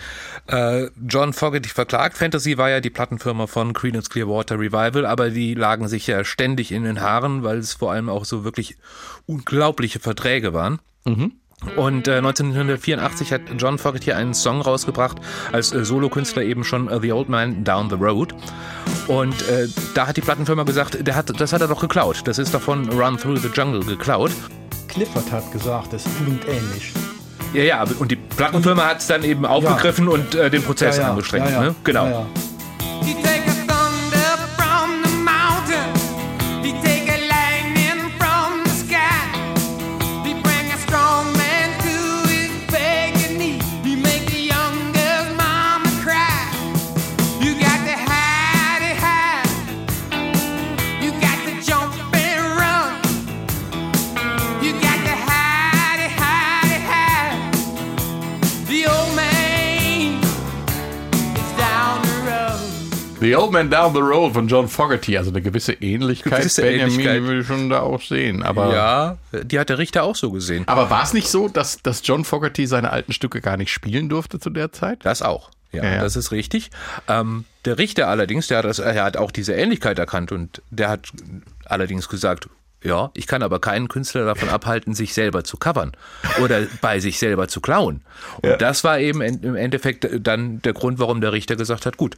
[0.47, 2.17] äh, John Fogerty verklagt.
[2.17, 6.71] Fantasy war ja die Plattenfirma von Creedence Clearwater Revival, aber die lagen sich ja ständig
[6.71, 8.75] in den Haaren, weil es vor allem auch so wirklich
[9.27, 10.79] unglaubliche Verträge waren.
[11.05, 11.33] Mhm.
[11.75, 15.17] Und äh, 1984 hat John Fogerty einen Song rausgebracht,
[15.51, 18.33] als äh, Solokünstler eben schon uh, The Old Man Down the Road.
[19.07, 22.21] Und äh, da hat die Plattenfirma gesagt, der hat, das hat er doch geklaut.
[22.25, 24.31] Das ist doch von Run Through the Jungle geklaut.
[24.87, 26.91] Clifford hat gesagt, es klingt ähnlich.
[27.53, 30.11] Ja, ja, und die Plattenfirma hat es dann eben aufgegriffen ja.
[30.11, 31.09] und äh, den Prozess ja, ja.
[31.11, 31.51] angestrengt.
[31.51, 31.75] Ne?
[31.83, 32.27] Genau.
[63.31, 66.39] The Old Man Down the Road von John Fogerty, also eine gewisse Ähnlichkeit.
[66.39, 67.23] Gewisse Benjamin Ähnlichkeit.
[67.23, 68.43] will schon da auch sehen.
[68.43, 70.67] Aber ja, die hat der Richter auch so gesehen.
[70.67, 74.09] Aber war es nicht so, dass, dass John Fogerty seine alten Stücke gar nicht spielen
[74.09, 75.05] durfte zu der Zeit?
[75.05, 75.49] Das auch.
[75.71, 76.01] Ja, ja, ja.
[76.01, 76.71] das ist richtig.
[77.07, 80.89] Ähm, der Richter allerdings, der hat, das, er hat auch diese Ähnlichkeit erkannt und der
[80.89, 81.07] hat
[81.63, 82.49] allerdings gesagt,
[82.83, 85.91] ja, ich kann aber keinen Künstler davon abhalten, sich selber zu covern
[86.43, 88.01] oder bei sich selber zu klauen.
[88.41, 88.57] Und ja.
[88.57, 92.17] das war eben im Endeffekt dann der Grund, warum der Richter gesagt hat, gut,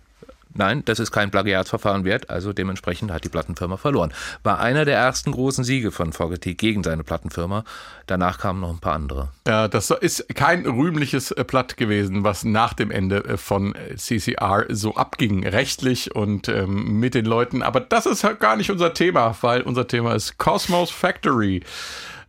[0.55, 4.13] Nein, das ist kein Plagiatsverfahren wert, also dementsprechend hat die Plattenfirma verloren.
[4.43, 7.63] War einer der ersten großen Siege von Fogerty gegen seine Plattenfirma.
[8.05, 9.29] Danach kamen noch ein paar andere.
[9.47, 13.95] Ja, das ist kein rühmliches Blatt äh, gewesen, was nach dem Ende äh, von äh,
[13.95, 17.61] CCR so abging, rechtlich und ähm, mit den Leuten.
[17.61, 21.61] Aber das ist halt gar nicht unser Thema, weil unser Thema ist Cosmos Factory.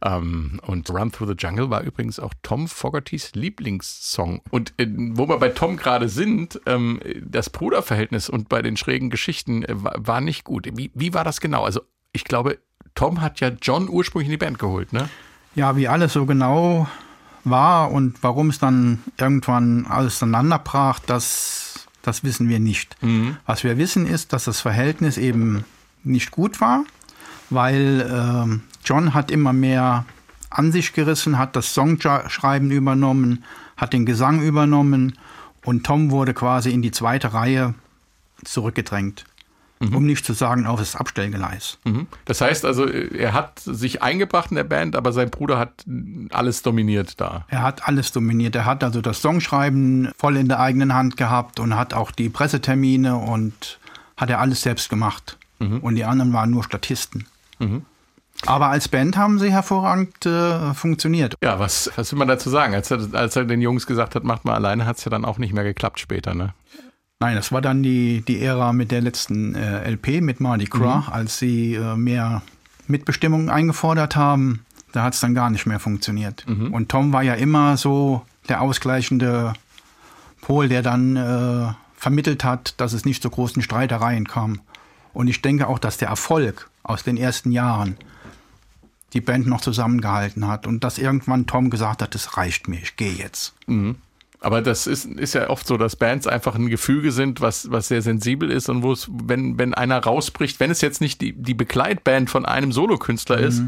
[0.04, 4.42] Ähm, und Run Through the Jungle war übrigens auch Tom Fogertys Lieblingssong.
[4.50, 9.08] Und äh, wo wir bei Tom gerade sind, ähm, das Bruderverhältnis und bei den schrägen
[9.08, 10.68] Geschichten äh, war, nicht gut.
[10.74, 11.64] Wie, wie war das genau?
[11.64, 11.80] Also
[12.12, 12.58] ich glaube,
[12.94, 15.08] Tom hat ja John ursprünglich in die Band geholt, ne?
[15.54, 16.86] Ja, wie alles so genau
[17.44, 22.96] war und warum es dann irgendwann auseinanderbrach, das, das wissen wir nicht.
[23.02, 23.36] Mhm.
[23.46, 25.64] Was wir wissen ist, dass das Verhältnis eben
[26.02, 26.84] nicht gut war,
[27.50, 30.04] weil äh, John hat immer mehr
[30.50, 33.44] an sich gerissen, hat das Songschreiben übernommen,
[33.76, 35.18] hat den Gesang übernommen
[35.64, 37.74] und Tom wurde quasi in die zweite Reihe
[38.44, 39.24] zurückgedrängt.
[39.80, 39.96] Mhm.
[39.96, 41.78] Um nicht zu sagen, auf das Abstellgeleis.
[41.84, 42.06] Mhm.
[42.26, 45.84] Das heißt also, er hat sich eingebracht in der Band, aber sein Bruder hat
[46.30, 47.44] alles dominiert da.
[47.48, 48.54] Er hat alles dominiert.
[48.54, 52.28] Er hat also das Songschreiben voll in der eigenen Hand gehabt und hat auch die
[52.28, 53.80] Pressetermine und
[54.16, 55.38] hat er alles selbst gemacht.
[55.58, 55.78] Mhm.
[55.80, 57.26] Und die anderen waren nur Statisten.
[57.58, 57.82] Mhm.
[58.46, 61.34] Aber als Band haben sie hervorragend äh, funktioniert.
[61.42, 62.74] Ja, was, was will man dazu sagen?
[62.74, 65.24] Als er, als er den Jungs gesagt hat, macht mal alleine, hat es ja dann
[65.24, 66.54] auch nicht mehr geklappt später, ne?
[67.20, 71.06] Nein, das war dann die, die Ära mit der letzten äh, LP, mit Mardi Gras,
[71.06, 71.12] mhm.
[71.12, 72.42] als sie äh, mehr
[72.86, 74.66] Mitbestimmung eingefordert haben.
[74.92, 76.44] Da hat es dann gar nicht mehr funktioniert.
[76.46, 76.72] Mhm.
[76.74, 79.54] Und Tom war ja immer so der ausgleichende
[80.40, 84.60] Pol, der dann äh, vermittelt hat, dass es nicht zu großen Streitereien kam.
[85.14, 87.96] Und ich denke auch, dass der Erfolg aus den ersten Jahren
[89.14, 92.96] die Band noch zusammengehalten hat und dass irgendwann Tom gesagt hat, das reicht mir, ich
[92.96, 93.54] gehe jetzt.
[93.66, 93.96] Mhm.
[94.44, 97.88] Aber das ist, ist ja oft so, dass Bands einfach ein Gefüge sind, was, was
[97.88, 101.32] sehr sensibel ist und wo es, wenn, wenn einer rausbricht, wenn es jetzt nicht die,
[101.32, 103.44] die Begleitband von einem Solokünstler mhm.
[103.44, 103.62] ist,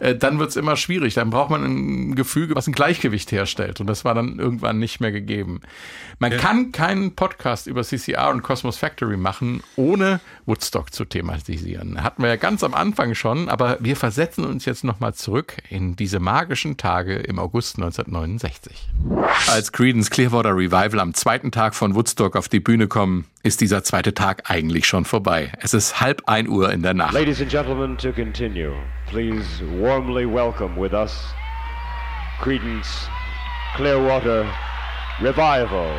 [0.00, 1.12] äh, dann wird es immer schwierig.
[1.12, 3.80] Dann braucht man ein Gefüge, was ein Gleichgewicht herstellt.
[3.80, 5.60] Und das war dann irgendwann nicht mehr gegeben.
[6.18, 6.38] Man ja.
[6.38, 12.02] kann keinen Podcast über CCR und Cosmos Factory machen, ohne Woodstock zu thematisieren.
[12.02, 15.94] Hatten wir ja ganz am Anfang schon, aber wir versetzen uns jetzt nochmal zurück in
[15.94, 18.88] diese magischen Tage im August 1969.
[19.48, 23.82] Als Creedence Clearwater Revival am zweiten Tag von Woodstock auf die Bühne kommen, ist dieser
[23.82, 25.50] zweite Tag eigentlich schon vorbei.
[25.60, 27.12] Es ist halb ein Uhr in der Nacht.
[27.12, 28.72] Ladies and Gentlemen, to continue,
[29.10, 29.44] please
[29.80, 31.34] warmly welcome with us
[32.40, 33.08] Creedence
[33.74, 34.46] Clearwater
[35.20, 35.90] Revival.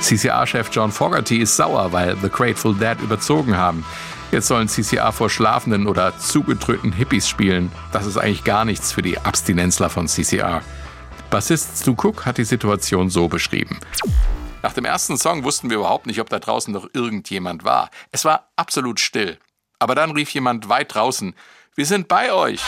[0.00, 3.84] CCR-Chef John Fogerty ist sauer, weil The Grateful Dead überzogen haben.
[4.32, 7.70] Jetzt sollen CCR vor schlafenden oder zugetröten Hippies spielen.
[7.92, 10.62] Das ist eigentlich gar nichts für die Abstinenzler von CCR.
[11.36, 13.78] Bassist Stu Cook hat die Situation so beschrieben.
[14.62, 17.90] Nach dem ersten Song wussten wir überhaupt nicht, ob da draußen noch irgendjemand war.
[18.10, 19.36] Es war absolut still.
[19.78, 21.34] Aber dann rief jemand weit draußen,
[21.74, 22.62] Wir sind bei euch.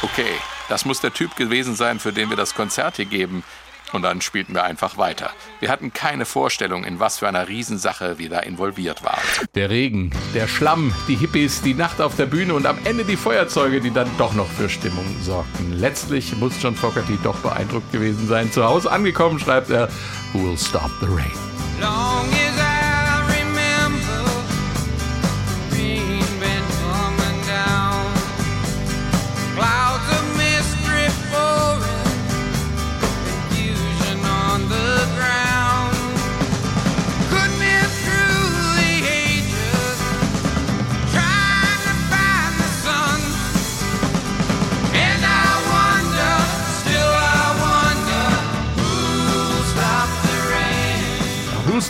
[0.00, 0.32] Okay,
[0.70, 3.44] das muss der Typ gewesen sein, für den wir das Konzert hier geben.
[3.92, 5.30] Und dann spielten wir einfach weiter.
[5.58, 9.20] Wir hatten keine Vorstellung, in was für einer Riesensache wir da involviert waren.
[9.54, 13.16] Der Regen, der Schlamm, die Hippies, die Nacht auf der Bühne und am Ende die
[13.16, 15.72] Feuerzeuge, die dann doch noch für Stimmung sorgten.
[15.78, 18.52] Letztlich muss John Fogerty doch beeindruckt gewesen sein.
[18.52, 19.88] Zu Hause angekommen schreibt er,
[20.32, 21.32] Who will stop the rain?
[21.80, 22.39] Long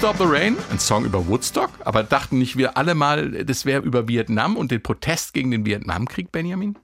[0.00, 3.82] Stop the Rain, ein Song über Woodstock, aber dachten nicht wir alle mal, das wäre
[3.82, 6.78] über Vietnam und den Protest gegen den Vietnamkrieg, Benjamin?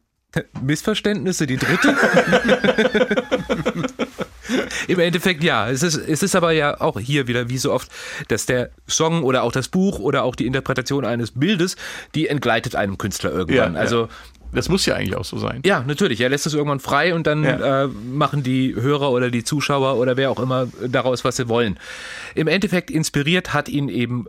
[0.61, 1.97] Missverständnisse, die dritte?
[4.89, 5.71] Im Endeffekt ja.
[5.71, 7.91] Es ist, es ist aber ja auch hier wieder wie so oft,
[8.29, 11.77] dass der Song oder auch das Buch oder auch die Interpretation eines Bildes,
[12.15, 13.75] die entgleitet einem Künstler irgendwann.
[13.75, 14.09] Ja, also
[14.53, 15.61] das muss ja eigentlich auch so sein.
[15.65, 16.21] Ja, natürlich.
[16.21, 17.85] Er lässt es irgendwann frei und dann ja.
[17.85, 21.79] äh, machen die Hörer oder die Zuschauer oder wer auch immer daraus, was sie wollen.
[22.35, 24.27] Im Endeffekt inspiriert hat ihn eben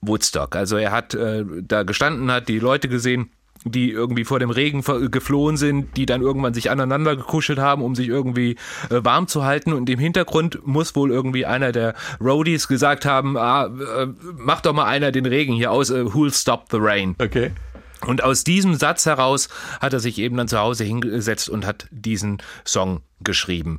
[0.00, 0.56] Woodstock.
[0.56, 3.30] Also er hat äh, da gestanden, hat die Leute gesehen,
[3.64, 7.94] die irgendwie vor dem Regen geflohen sind, die dann irgendwann sich aneinander gekuschelt haben, um
[7.94, 8.56] sich irgendwie
[8.90, 9.72] äh, warm zu halten.
[9.72, 14.72] Und im Hintergrund muss wohl irgendwie einer der Roadies gesagt haben, ah, äh, mach doch
[14.72, 17.14] mal einer den Regen hier aus, äh, who'll stop the rain.
[17.18, 17.52] Okay.
[18.06, 19.48] Und aus diesem Satz heraus
[19.80, 23.78] hat er sich eben dann zu Hause hingesetzt und hat diesen Song geschrieben.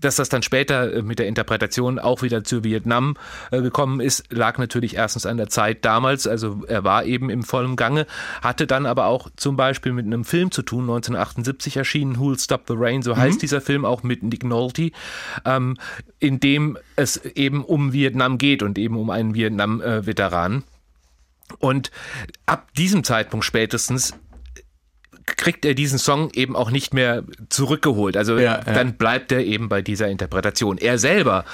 [0.00, 3.16] Dass das dann später äh, mit der Interpretation auch wieder zu Vietnam
[3.50, 7.42] äh, gekommen ist, lag natürlich erstens an der Zeit damals, also er war eben im
[7.42, 8.06] vollen Gange,
[8.42, 12.62] hatte dann aber auch zum Beispiel mit einem Film zu tun, 1978 erschienen, Who'll Stop
[12.68, 13.18] the Rain, so mhm.
[13.18, 14.90] heißt dieser Film auch mit Nick Nolte,
[15.44, 15.76] ähm,
[16.20, 20.64] in dem es eben um Vietnam geht und eben um einen Vietnam-Veteran.
[21.50, 21.90] Äh, und
[22.46, 24.14] ab diesem Zeitpunkt spätestens
[25.26, 28.16] kriegt er diesen Song eben auch nicht mehr zurückgeholt.
[28.16, 28.72] Also ja, ja.
[28.72, 30.78] dann bleibt er eben bei dieser Interpretation.
[30.78, 31.44] Er selber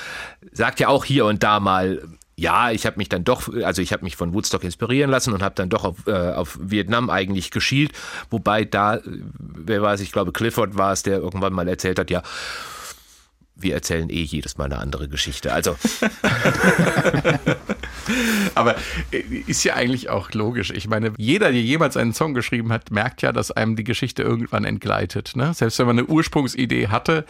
[0.53, 2.03] sagt ja auch hier und da mal,
[2.37, 5.43] ja, ich habe mich dann doch, also ich habe mich von Woodstock inspirieren lassen und
[5.43, 7.93] habe dann doch auf, äh, auf Vietnam eigentlich geschielt.
[8.31, 12.23] Wobei da, wer weiß, ich glaube Clifford war es, der irgendwann mal erzählt hat, ja,
[13.55, 15.53] wir erzählen eh jedes Mal eine andere Geschichte.
[15.53, 15.77] Also.
[18.55, 18.77] Aber
[19.11, 20.71] äh, ist ja eigentlich auch logisch.
[20.71, 24.23] Ich meine, jeder, der jemals einen Song geschrieben hat, merkt ja, dass einem die Geschichte
[24.23, 25.33] irgendwann entgleitet.
[25.35, 25.55] Ne?
[25.55, 27.25] Selbst wenn man eine Ursprungsidee hatte,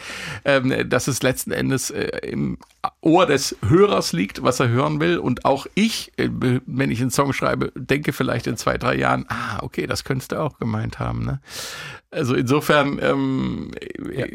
[0.45, 2.59] ähm, dass es letzten Endes äh, im
[3.01, 5.19] Ohr des Hörers liegt, was er hören will.
[5.19, 6.29] Und auch ich, äh,
[6.67, 10.33] wenn ich einen Song schreibe, denke vielleicht in zwei, drei Jahren, ah, okay, das könntest
[10.33, 11.25] du auch gemeint haben.
[11.25, 11.41] Ne?
[12.11, 13.71] Also insofern ähm,
[14.15, 14.27] ja.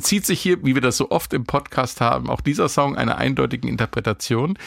[0.00, 3.18] zieht sich hier, wie wir das so oft im Podcast haben, auch dieser Song einer
[3.18, 4.58] eindeutigen Interpretation.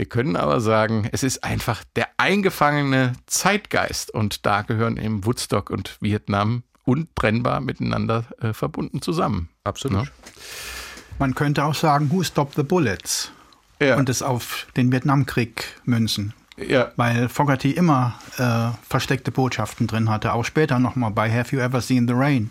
[0.00, 5.68] Wir können aber sagen, es ist einfach der eingefangene Zeitgeist und da gehören eben Woodstock
[5.68, 9.50] und Vietnam untrennbar miteinander äh, verbunden zusammen.
[9.62, 10.06] Absolut.
[10.06, 10.12] Ja?
[11.18, 13.30] Man könnte auch sagen, Who Stopped the Bullets?
[13.78, 13.96] Ja.
[13.96, 16.32] Und es auf den Vietnamkrieg münzen.
[16.56, 16.92] Ja.
[16.96, 20.32] Weil Fogerty immer äh, versteckte Botschaften drin hatte.
[20.32, 22.48] Auch später nochmal bei Have You Ever Seen the Rain?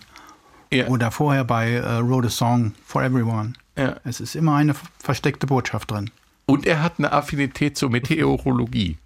[0.71, 0.85] Ja.
[0.85, 3.53] Oder vorher bei äh, Wrote a Song for Everyone.
[3.75, 3.95] Ja.
[4.03, 6.11] Es ist immer eine versteckte Botschaft drin.
[6.49, 8.97] Und er hat eine Affinität zur Meteorologie.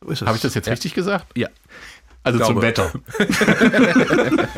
[0.00, 0.26] So ist es.
[0.26, 0.72] Habe ich das jetzt ja.
[0.72, 1.26] richtig gesagt?
[1.36, 1.48] Ja.
[2.22, 2.90] Also zum Wetter.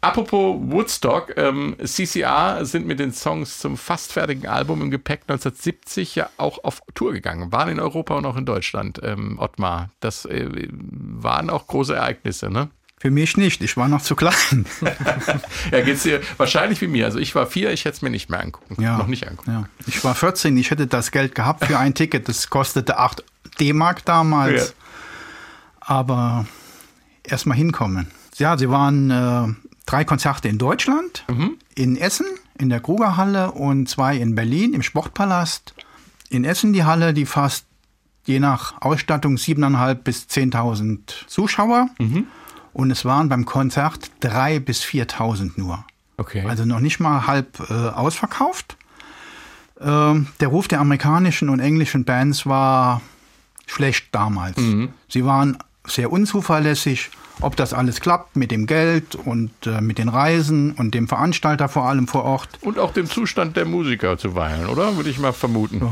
[0.00, 6.16] Apropos Woodstock, ähm, CCR sind mit den Songs zum fast fertigen Album im Gepäck 1970
[6.16, 9.90] ja auch auf Tour gegangen, waren in Europa und auch in Deutschland, ähm, Ottmar.
[10.00, 12.68] Das äh, waren auch große Ereignisse, ne?
[12.98, 14.64] Für mich nicht, ich war noch zu klein.
[15.70, 17.04] ja, geht's dir wahrscheinlich wie mir.
[17.04, 18.82] Also ich war vier, ich hätte es mir nicht mehr angucken.
[18.82, 19.50] Ja, noch nicht angucken.
[19.52, 19.68] Ja.
[19.86, 22.26] Ich war 14, ich hätte das Geld gehabt für ein Ticket.
[22.26, 23.22] Das kostete 8
[23.60, 24.68] D-Mark damals.
[24.68, 24.74] Ja.
[25.80, 26.46] Aber
[27.22, 28.10] erstmal hinkommen.
[28.36, 29.54] Ja, sie waren äh,
[29.84, 31.58] drei Konzerte in Deutschland, mhm.
[31.74, 32.26] in Essen,
[32.58, 35.74] in der Krugerhalle und zwei in Berlin im Sportpalast.
[36.30, 37.66] In Essen die Halle, die fast
[38.24, 41.88] je nach Ausstattung 7.500 bis 10.000 Zuschauer.
[41.98, 42.26] Mhm.
[42.76, 45.82] Und es waren beim Konzert 3.000 bis 4.000 nur.
[46.18, 46.44] Okay.
[46.46, 48.76] Also noch nicht mal halb äh, ausverkauft.
[49.80, 53.00] Ähm, der Ruf der amerikanischen und englischen Bands war
[53.64, 54.58] schlecht damals.
[54.58, 54.90] Mhm.
[55.08, 55.56] Sie waren
[55.86, 57.10] sehr unzuverlässig
[57.42, 61.68] ob das alles klappt mit dem Geld und äh, mit den Reisen und dem Veranstalter
[61.68, 62.48] vor allem vor Ort.
[62.62, 64.96] Und auch dem Zustand der Musiker zuweilen, oder?
[64.96, 65.82] Würde ich mal vermuten.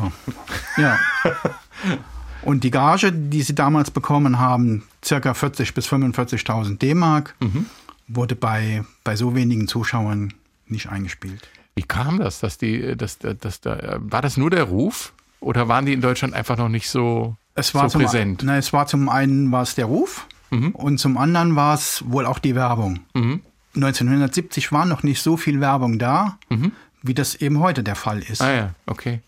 [0.79, 0.99] Ja.
[1.25, 1.31] ja.
[2.45, 7.67] Und die Gage, die sie damals bekommen haben, circa 40 bis 45.000 D-Mark, mhm.
[8.07, 10.35] wurde bei, bei so wenigen Zuschauern
[10.67, 11.49] nicht eingespielt.
[11.75, 15.69] Wie kam das, dass die, dass, dass, dass da, war das nur der Ruf oder
[15.69, 18.41] waren die in Deutschland einfach noch nicht so, es war so präsent?
[18.41, 20.71] Zum, na, es war zum einen war es der Ruf mhm.
[20.71, 23.01] und zum anderen war es wohl auch die Werbung.
[23.15, 23.41] Mhm.
[23.75, 26.73] 1970 war noch nicht so viel Werbung da, mhm.
[27.03, 28.41] wie das eben heute der Fall ist.
[28.41, 29.21] Ah ja, okay.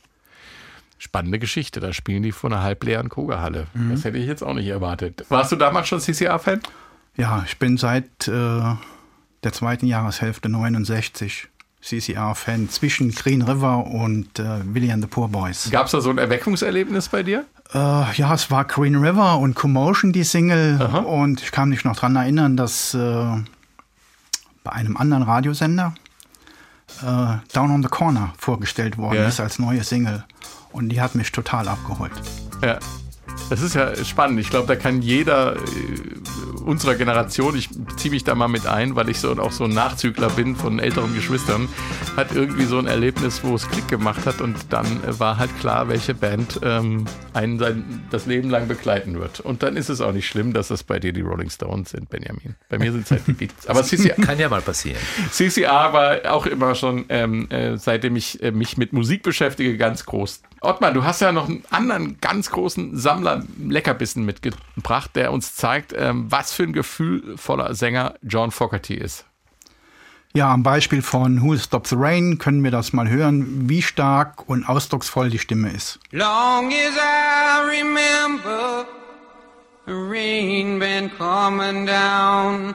[0.98, 1.80] Spannende Geschichte.
[1.80, 3.66] Da spielen die vor einer halbleeren Kogerhalle.
[3.74, 3.90] Mhm.
[3.90, 5.24] Das hätte ich jetzt auch nicht erwartet.
[5.28, 6.60] Warst du damals schon CCR-Fan?
[7.16, 8.60] Ja, ich bin seit äh,
[9.42, 11.48] der zweiten Jahreshälfte 69
[11.82, 15.70] CCR-Fan zwischen Green River und äh, Willie and the Poor Boys.
[15.70, 17.44] Gab es da so ein Erweckungserlebnis bei dir?
[17.72, 20.78] Äh, ja, es war Green River und Commotion, die Single.
[20.80, 20.98] Aha.
[20.98, 22.98] Und ich kann mich noch daran erinnern, dass äh,
[24.64, 25.94] bei einem anderen Radiosender
[27.02, 29.28] äh, Down on the Corner vorgestellt worden ja.
[29.28, 30.24] ist als neue Single.
[30.72, 32.12] Und die hat mich total abgeholt.
[32.62, 32.78] Ja.
[33.50, 34.40] Das ist ja spannend.
[34.40, 35.60] Ich glaube, da kann jeder äh,
[36.64, 39.70] unserer Generation, ich ziehe mich da mal mit ein, weil ich so auch so ein
[39.70, 41.68] Nachzügler bin von älteren Geschwistern,
[42.16, 45.56] hat irgendwie so ein Erlebnis, wo es Klick gemacht hat und dann äh, war halt
[45.60, 47.04] klar, welche Band ähm,
[47.34, 49.40] einen sein, das Leben lang begleiten wird.
[49.40, 52.08] Und dann ist es auch nicht schlimm, dass das bei dir die Rolling Stones sind,
[52.08, 52.56] Benjamin.
[52.68, 53.68] Bei mir sind es halt die Beatles.
[53.68, 54.98] Aber CCR, kann ja mal passieren.
[55.30, 60.04] CCR war auch immer schon, ähm, äh, seitdem ich äh, mich mit Musik beschäftige, ganz
[60.04, 65.54] groß Ottmar, du hast ja noch einen anderen ganz großen Sammler Leckerbissen mitgebracht, der uns
[65.54, 69.24] zeigt, ähm, was für ein gefühlvoller Sänger John Fogerty ist.
[70.34, 74.48] Ja, am Beispiel von Who'll Stop the Rain können wir das mal hören, wie stark
[74.48, 75.98] und ausdrucksvoll die Stimme ist.
[76.10, 78.84] Long as I remember
[79.86, 82.74] the rain been coming down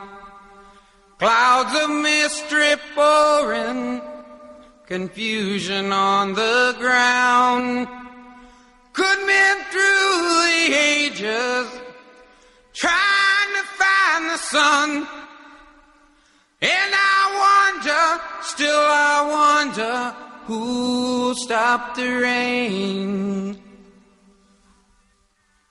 [1.20, 4.02] Clouds of mist drip pouring
[4.92, 7.88] confusion on the ground.
[8.92, 10.16] Good men through
[10.52, 11.68] the ages
[12.74, 14.90] trying to find the sun.
[16.62, 18.04] And I wonder,
[18.42, 18.84] still
[19.16, 20.14] I wonder,
[20.48, 23.58] who stopped the rain.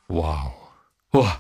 [0.08, 0.54] Wow.
[1.12, 1.30] Oh,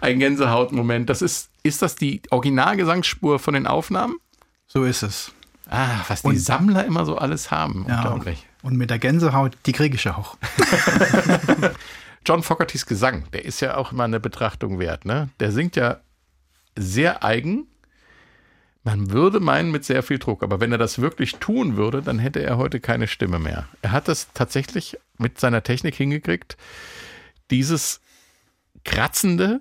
[0.00, 1.08] ein Gänsehautmoment.
[1.08, 4.16] Das ist, ist das die Originalgesangsspur von den Aufnahmen?
[4.66, 5.30] So ist es.
[5.68, 7.86] Ah, was die und, Sammler immer so alles haben.
[7.88, 8.46] Ja, Unglaublich.
[8.62, 10.36] Und mit der Gänsehaut, die kriege ich auch.
[12.26, 15.04] John Fogertys Gesang, der ist ja auch immer eine Betrachtung wert.
[15.04, 15.28] Ne?
[15.38, 16.00] Der singt ja
[16.76, 17.68] sehr eigen.
[18.82, 22.18] Man würde meinen mit sehr viel Druck, aber wenn er das wirklich tun würde, dann
[22.18, 23.68] hätte er heute keine Stimme mehr.
[23.82, 26.56] Er hat das tatsächlich mit seiner Technik hingekriegt,
[27.50, 28.00] dieses
[28.84, 29.60] kratzende,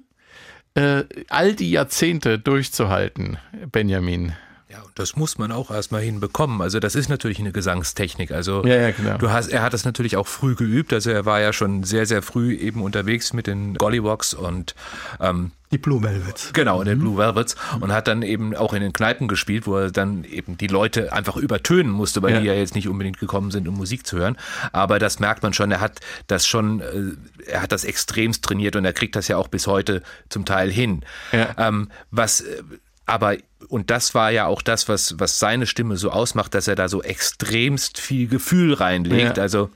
[0.76, 3.38] äh, all die Jahrzehnte durchzuhalten,
[3.72, 4.34] Benjamin.
[4.68, 6.62] Ja, und das muss man auch erstmal hinbekommen.
[6.62, 8.32] Also das ist natürlich eine Gesangstechnik.
[8.32, 9.18] Also ja, ja, genau.
[9.18, 10.92] du hast, er hat das natürlich auch früh geübt.
[10.92, 14.74] Also er war ja schon sehr, sehr früh eben unterwegs mit den Gollywogs und
[15.20, 16.52] ähm, die Blue Velvets.
[16.54, 16.86] Genau, mhm.
[16.86, 17.56] der Blue Velvets.
[17.80, 21.14] Und hat dann eben auch in den Kneipen gespielt, wo er dann eben die Leute
[21.14, 22.40] einfach übertönen musste, weil ja.
[22.40, 24.38] die ja jetzt nicht unbedingt gekommen sind, um Musik zu hören.
[24.72, 28.76] Aber das merkt man schon, er hat das schon, äh, er hat das extremst trainiert
[28.76, 31.02] und er kriegt das ja auch bis heute zum Teil hin.
[31.32, 31.50] Ja.
[31.58, 32.64] Ähm, was äh,
[33.06, 33.38] aber
[33.68, 36.88] und das war ja auch das, was, was seine Stimme so ausmacht, dass er da
[36.88, 39.38] so extremst viel Gefühl reinlegt.
[39.38, 39.44] Ja.
[39.44, 39.70] Also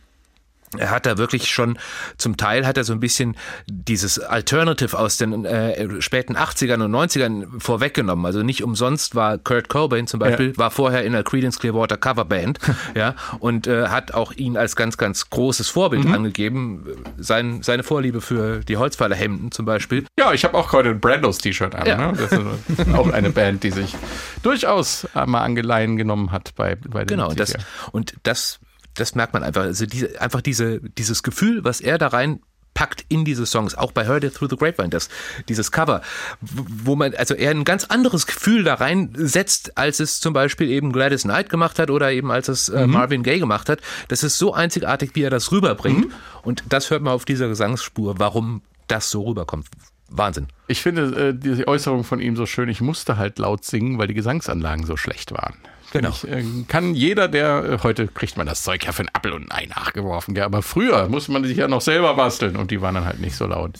[0.78, 1.78] er hat da wirklich schon,
[2.18, 3.36] zum Teil hat er so ein bisschen
[3.68, 8.26] dieses Alternative aus den äh, späten 80ern und 90ern vorweggenommen.
[8.26, 10.58] Also nicht umsonst war Kurt Cobain zum Beispiel, ja.
[10.58, 12.60] war vorher in der Creedence Clearwater Coverband,
[12.96, 16.14] ja, und äh, hat auch ihn als ganz, ganz großes Vorbild mhm.
[16.14, 16.86] angegeben.
[17.18, 20.06] Sein, seine Vorliebe für die Holzfällerhemden zum Beispiel.
[20.18, 21.88] Ja, ich habe auch heute ein Brandos T-Shirt an.
[21.88, 22.12] Ja.
[22.12, 22.18] Ne?
[22.18, 23.96] Das ist auch eine Band, die sich
[24.44, 27.56] durchaus mal Angeleihen genommen hat bei, bei den Genau, und das,
[27.92, 28.60] und das
[28.96, 29.64] das merkt man einfach.
[29.64, 32.40] Also diese, einfach diese, dieses Gefühl, was er da rein
[32.74, 35.10] packt in diese Songs, auch bei Heard It Through the Grapevine, das,
[35.50, 36.02] dieses Cover,
[36.40, 40.94] wo man, also er ein ganz anderes Gefühl da reinsetzt, als es zum Beispiel eben
[40.94, 42.94] Gladys Knight gemacht hat oder eben als es äh, mhm.
[42.94, 43.82] Marvin Gaye gemacht hat.
[44.08, 46.08] Das ist so einzigartig, wie er das rüberbringt.
[46.08, 46.14] Mhm.
[46.44, 49.68] Und das hört man auf dieser Gesangsspur, warum das so rüberkommt.
[50.08, 50.48] Wahnsinn.
[50.68, 54.08] Ich finde äh, diese Äußerung von ihm so schön, ich musste halt laut singen, weil
[54.08, 55.56] die Gesangsanlagen so schlecht waren.
[55.92, 56.10] Genau.
[56.10, 59.34] Ich, äh, kann jeder, der, äh, heute kriegt man das Zeug ja für einen Appel
[59.34, 62.72] und ein Ei nachgeworfen, ja, aber früher musste man sich ja noch selber basteln und
[62.72, 63.72] die waren dann halt nicht so laut.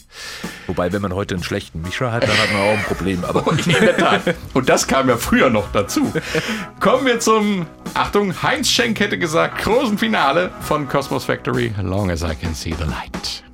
[0.68, 3.24] Wobei, wenn man heute einen schlechten Mischer hat, dann hat man auch ein Problem.
[3.24, 4.36] Aber oh, in der Tat.
[4.54, 6.12] Und das kam ja früher noch dazu.
[6.80, 12.24] Kommen wir zum, Achtung, Heinz Schenk hätte gesagt, großen Finale von Cosmos Factory, Long as
[12.24, 13.49] I can see the light.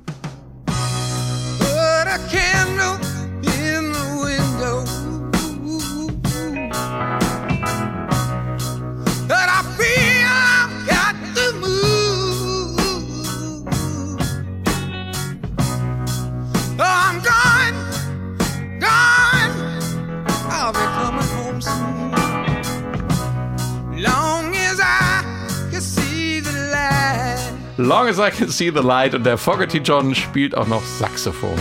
[27.78, 31.58] Long as I can see the light und der Fogerty John spielt auch noch Saxophon.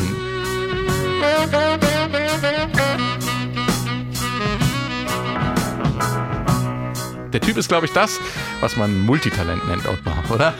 [7.33, 8.17] Der Typ ist, glaube ich, das,
[8.61, 10.53] was man Multitalent nennt, Ottmar, oder?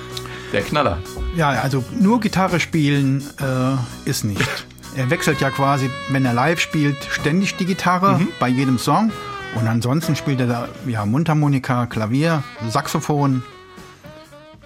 [0.51, 0.97] Der Knaller.
[1.37, 4.41] Ja, also nur Gitarre spielen äh, ist nicht.
[4.97, 8.27] er wechselt ja quasi, wenn er live spielt, ständig die Gitarre mhm.
[8.41, 9.09] bei jedem Song.
[9.57, 13.41] Und ansonsten spielt er da ja, Mundharmonika, Klavier, Saxophon.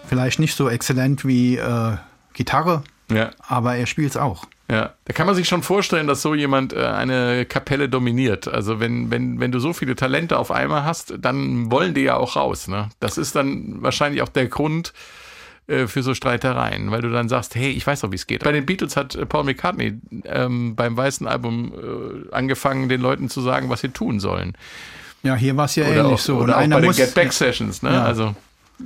[0.09, 1.97] Vielleicht nicht so exzellent wie äh,
[2.33, 3.29] Gitarre, ja.
[3.47, 4.45] aber er spielt es auch.
[4.69, 8.47] Ja, da kann man sich schon vorstellen, dass so jemand äh, eine Kapelle dominiert.
[8.47, 12.17] Also wenn, wenn, wenn du so viele Talente auf einmal hast, dann wollen die ja
[12.17, 12.67] auch raus.
[12.67, 12.89] Ne?
[12.99, 14.93] Das ist dann wahrscheinlich auch der Grund
[15.67, 18.43] äh, für so Streitereien, weil du dann sagst, hey, ich weiß doch, wie es geht.
[18.43, 23.29] Bei den Beatles hat äh, Paul McCartney ähm, beim weißen Album äh, angefangen, den Leuten
[23.29, 24.53] zu sagen, was sie tun sollen.
[25.21, 26.37] Ja, hier war es ja oder ähnlich auch, so.
[26.37, 27.83] Oder auch bei den Get Back Sessions.
[27.83, 27.91] Ne?
[27.91, 28.03] Ja.
[28.03, 28.35] Also,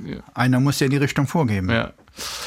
[0.04, 0.18] ja.
[0.34, 1.70] Einer muss ja die Richtung vorgeben.
[1.70, 1.92] Ja.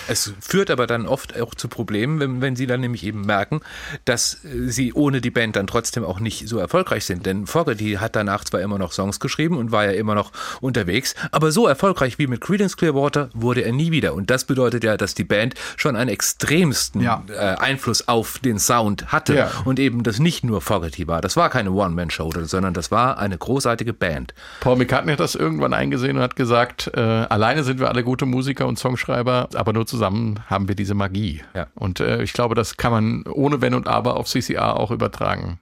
[0.07, 3.61] Es führt aber dann oft auch zu Problemen, wenn, wenn sie dann nämlich eben merken,
[4.05, 7.25] dass äh, sie ohne die Band dann trotzdem auch nicht so erfolgreich sind.
[7.25, 11.15] Denn Fogerty hat danach zwar immer noch Songs geschrieben und war ja immer noch unterwegs,
[11.31, 14.13] aber so erfolgreich wie mit Creedence Clearwater wurde er nie wieder.
[14.13, 17.23] Und das bedeutet ja, dass die Band schon einen extremsten ja.
[17.29, 19.51] äh, Einfluss auf den Sound hatte ja.
[19.65, 21.21] und eben das nicht nur Fogerty war.
[21.21, 24.33] Das war keine One-Man-Show, sondern das war eine großartige Band.
[24.61, 28.25] Paul McCartney hat das irgendwann eingesehen und hat gesagt, äh, alleine sind wir alle gute
[28.25, 31.43] Musiker und Songschreiber, aber nur zusammen haben wir diese Magie.
[31.53, 31.67] Ja.
[31.75, 35.59] Und äh, ich glaube, das kann man ohne Wenn und Aber auf CCA auch übertragen.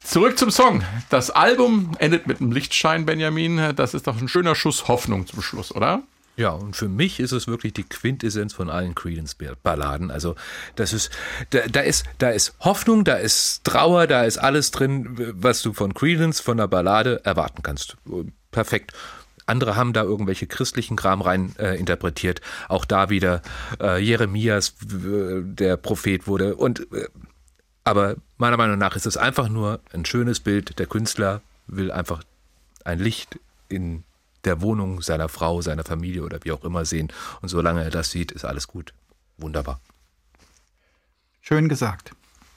[0.00, 0.82] Zurück zum Song.
[1.10, 3.74] Das Album endet mit einem Lichtschein, Benjamin.
[3.74, 6.02] Das ist doch ein schöner Schuss Hoffnung zum Schluss, oder?
[6.36, 10.10] Ja, und für mich ist es wirklich die Quintessenz von allen Creedence-Balladen.
[10.10, 10.36] Also,
[10.74, 11.10] das ist,
[11.50, 15.72] da, da, ist, da ist Hoffnung, da ist Trauer, da ist alles drin, was du
[15.72, 17.96] von Creedence, von der Ballade erwarten kannst.
[18.50, 18.92] Perfekt.
[19.46, 22.40] Andere haben da irgendwelche christlichen Kram rein äh, interpretiert.
[22.68, 23.42] Auch da wieder
[23.80, 26.56] äh, Jeremias, äh, der Prophet wurde.
[26.56, 27.08] Und äh,
[27.84, 30.78] aber meiner Meinung nach ist es einfach nur ein schönes Bild.
[30.80, 32.22] Der Künstler will einfach
[32.84, 33.38] ein Licht
[33.68, 34.02] in
[34.44, 37.12] der Wohnung seiner Frau, seiner Familie oder wie auch immer sehen.
[37.42, 38.92] Und solange er das sieht, ist alles gut.
[39.38, 39.80] Wunderbar.
[41.42, 42.12] Schön gesagt.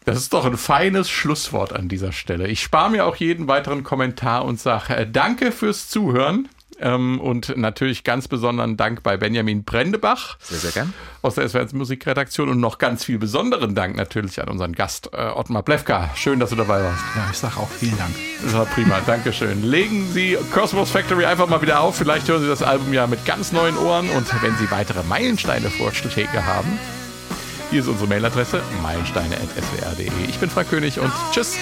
[0.05, 2.47] Das ist doch ein feines Schlusswort an dieser Stelle.
[2.47, 6.49] Ich spare mir auch jeden weiteren Kommentar und sage äh, Danke fürs Zuhören.
[6.81, 10.37] Ähm, und natürlich ganz besonderen Dank bei Benjamin Brendebach.
[10.39, 10.93] Sehr, sehr gern.
[11.21, 15.27] Aus der SWR Musikredaktion und noch ganz viel besonderen Dank natürlich an unseren Gast äh,
[15.27, 16.09] Ottmar Plewka.
[16.15, 17.03] Schön, dass du dabei warst.
[17.15, 18.15] Ja, ich sage auch vielen Dank.
[18.43, 19.63] Das war prima, Dankeschön.
[19.63, 21.97] Legen Sie Cosmos Factory einfach mal wieder auf.
[21.97, 24.09] Vielleicht hören Sie das Album ja mit ganz neuen Ohren.
[24.09, 26.79] Und wenn Sie weitere Meilensteine-Vorschläge haben,
[27.69, 30.09] hier ist unsere Mailadresse meilensteine.swr.de.
[30.27, 31.55] Ich bin Frank König und tschüss.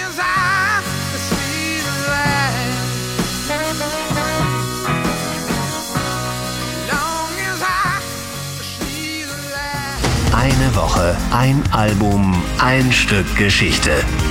[10.32, 13.90] Eine Woche, ein Album, ein Stück Geschichte.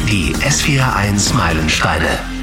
[0.10, 2.37] Die S41 Meilensteine.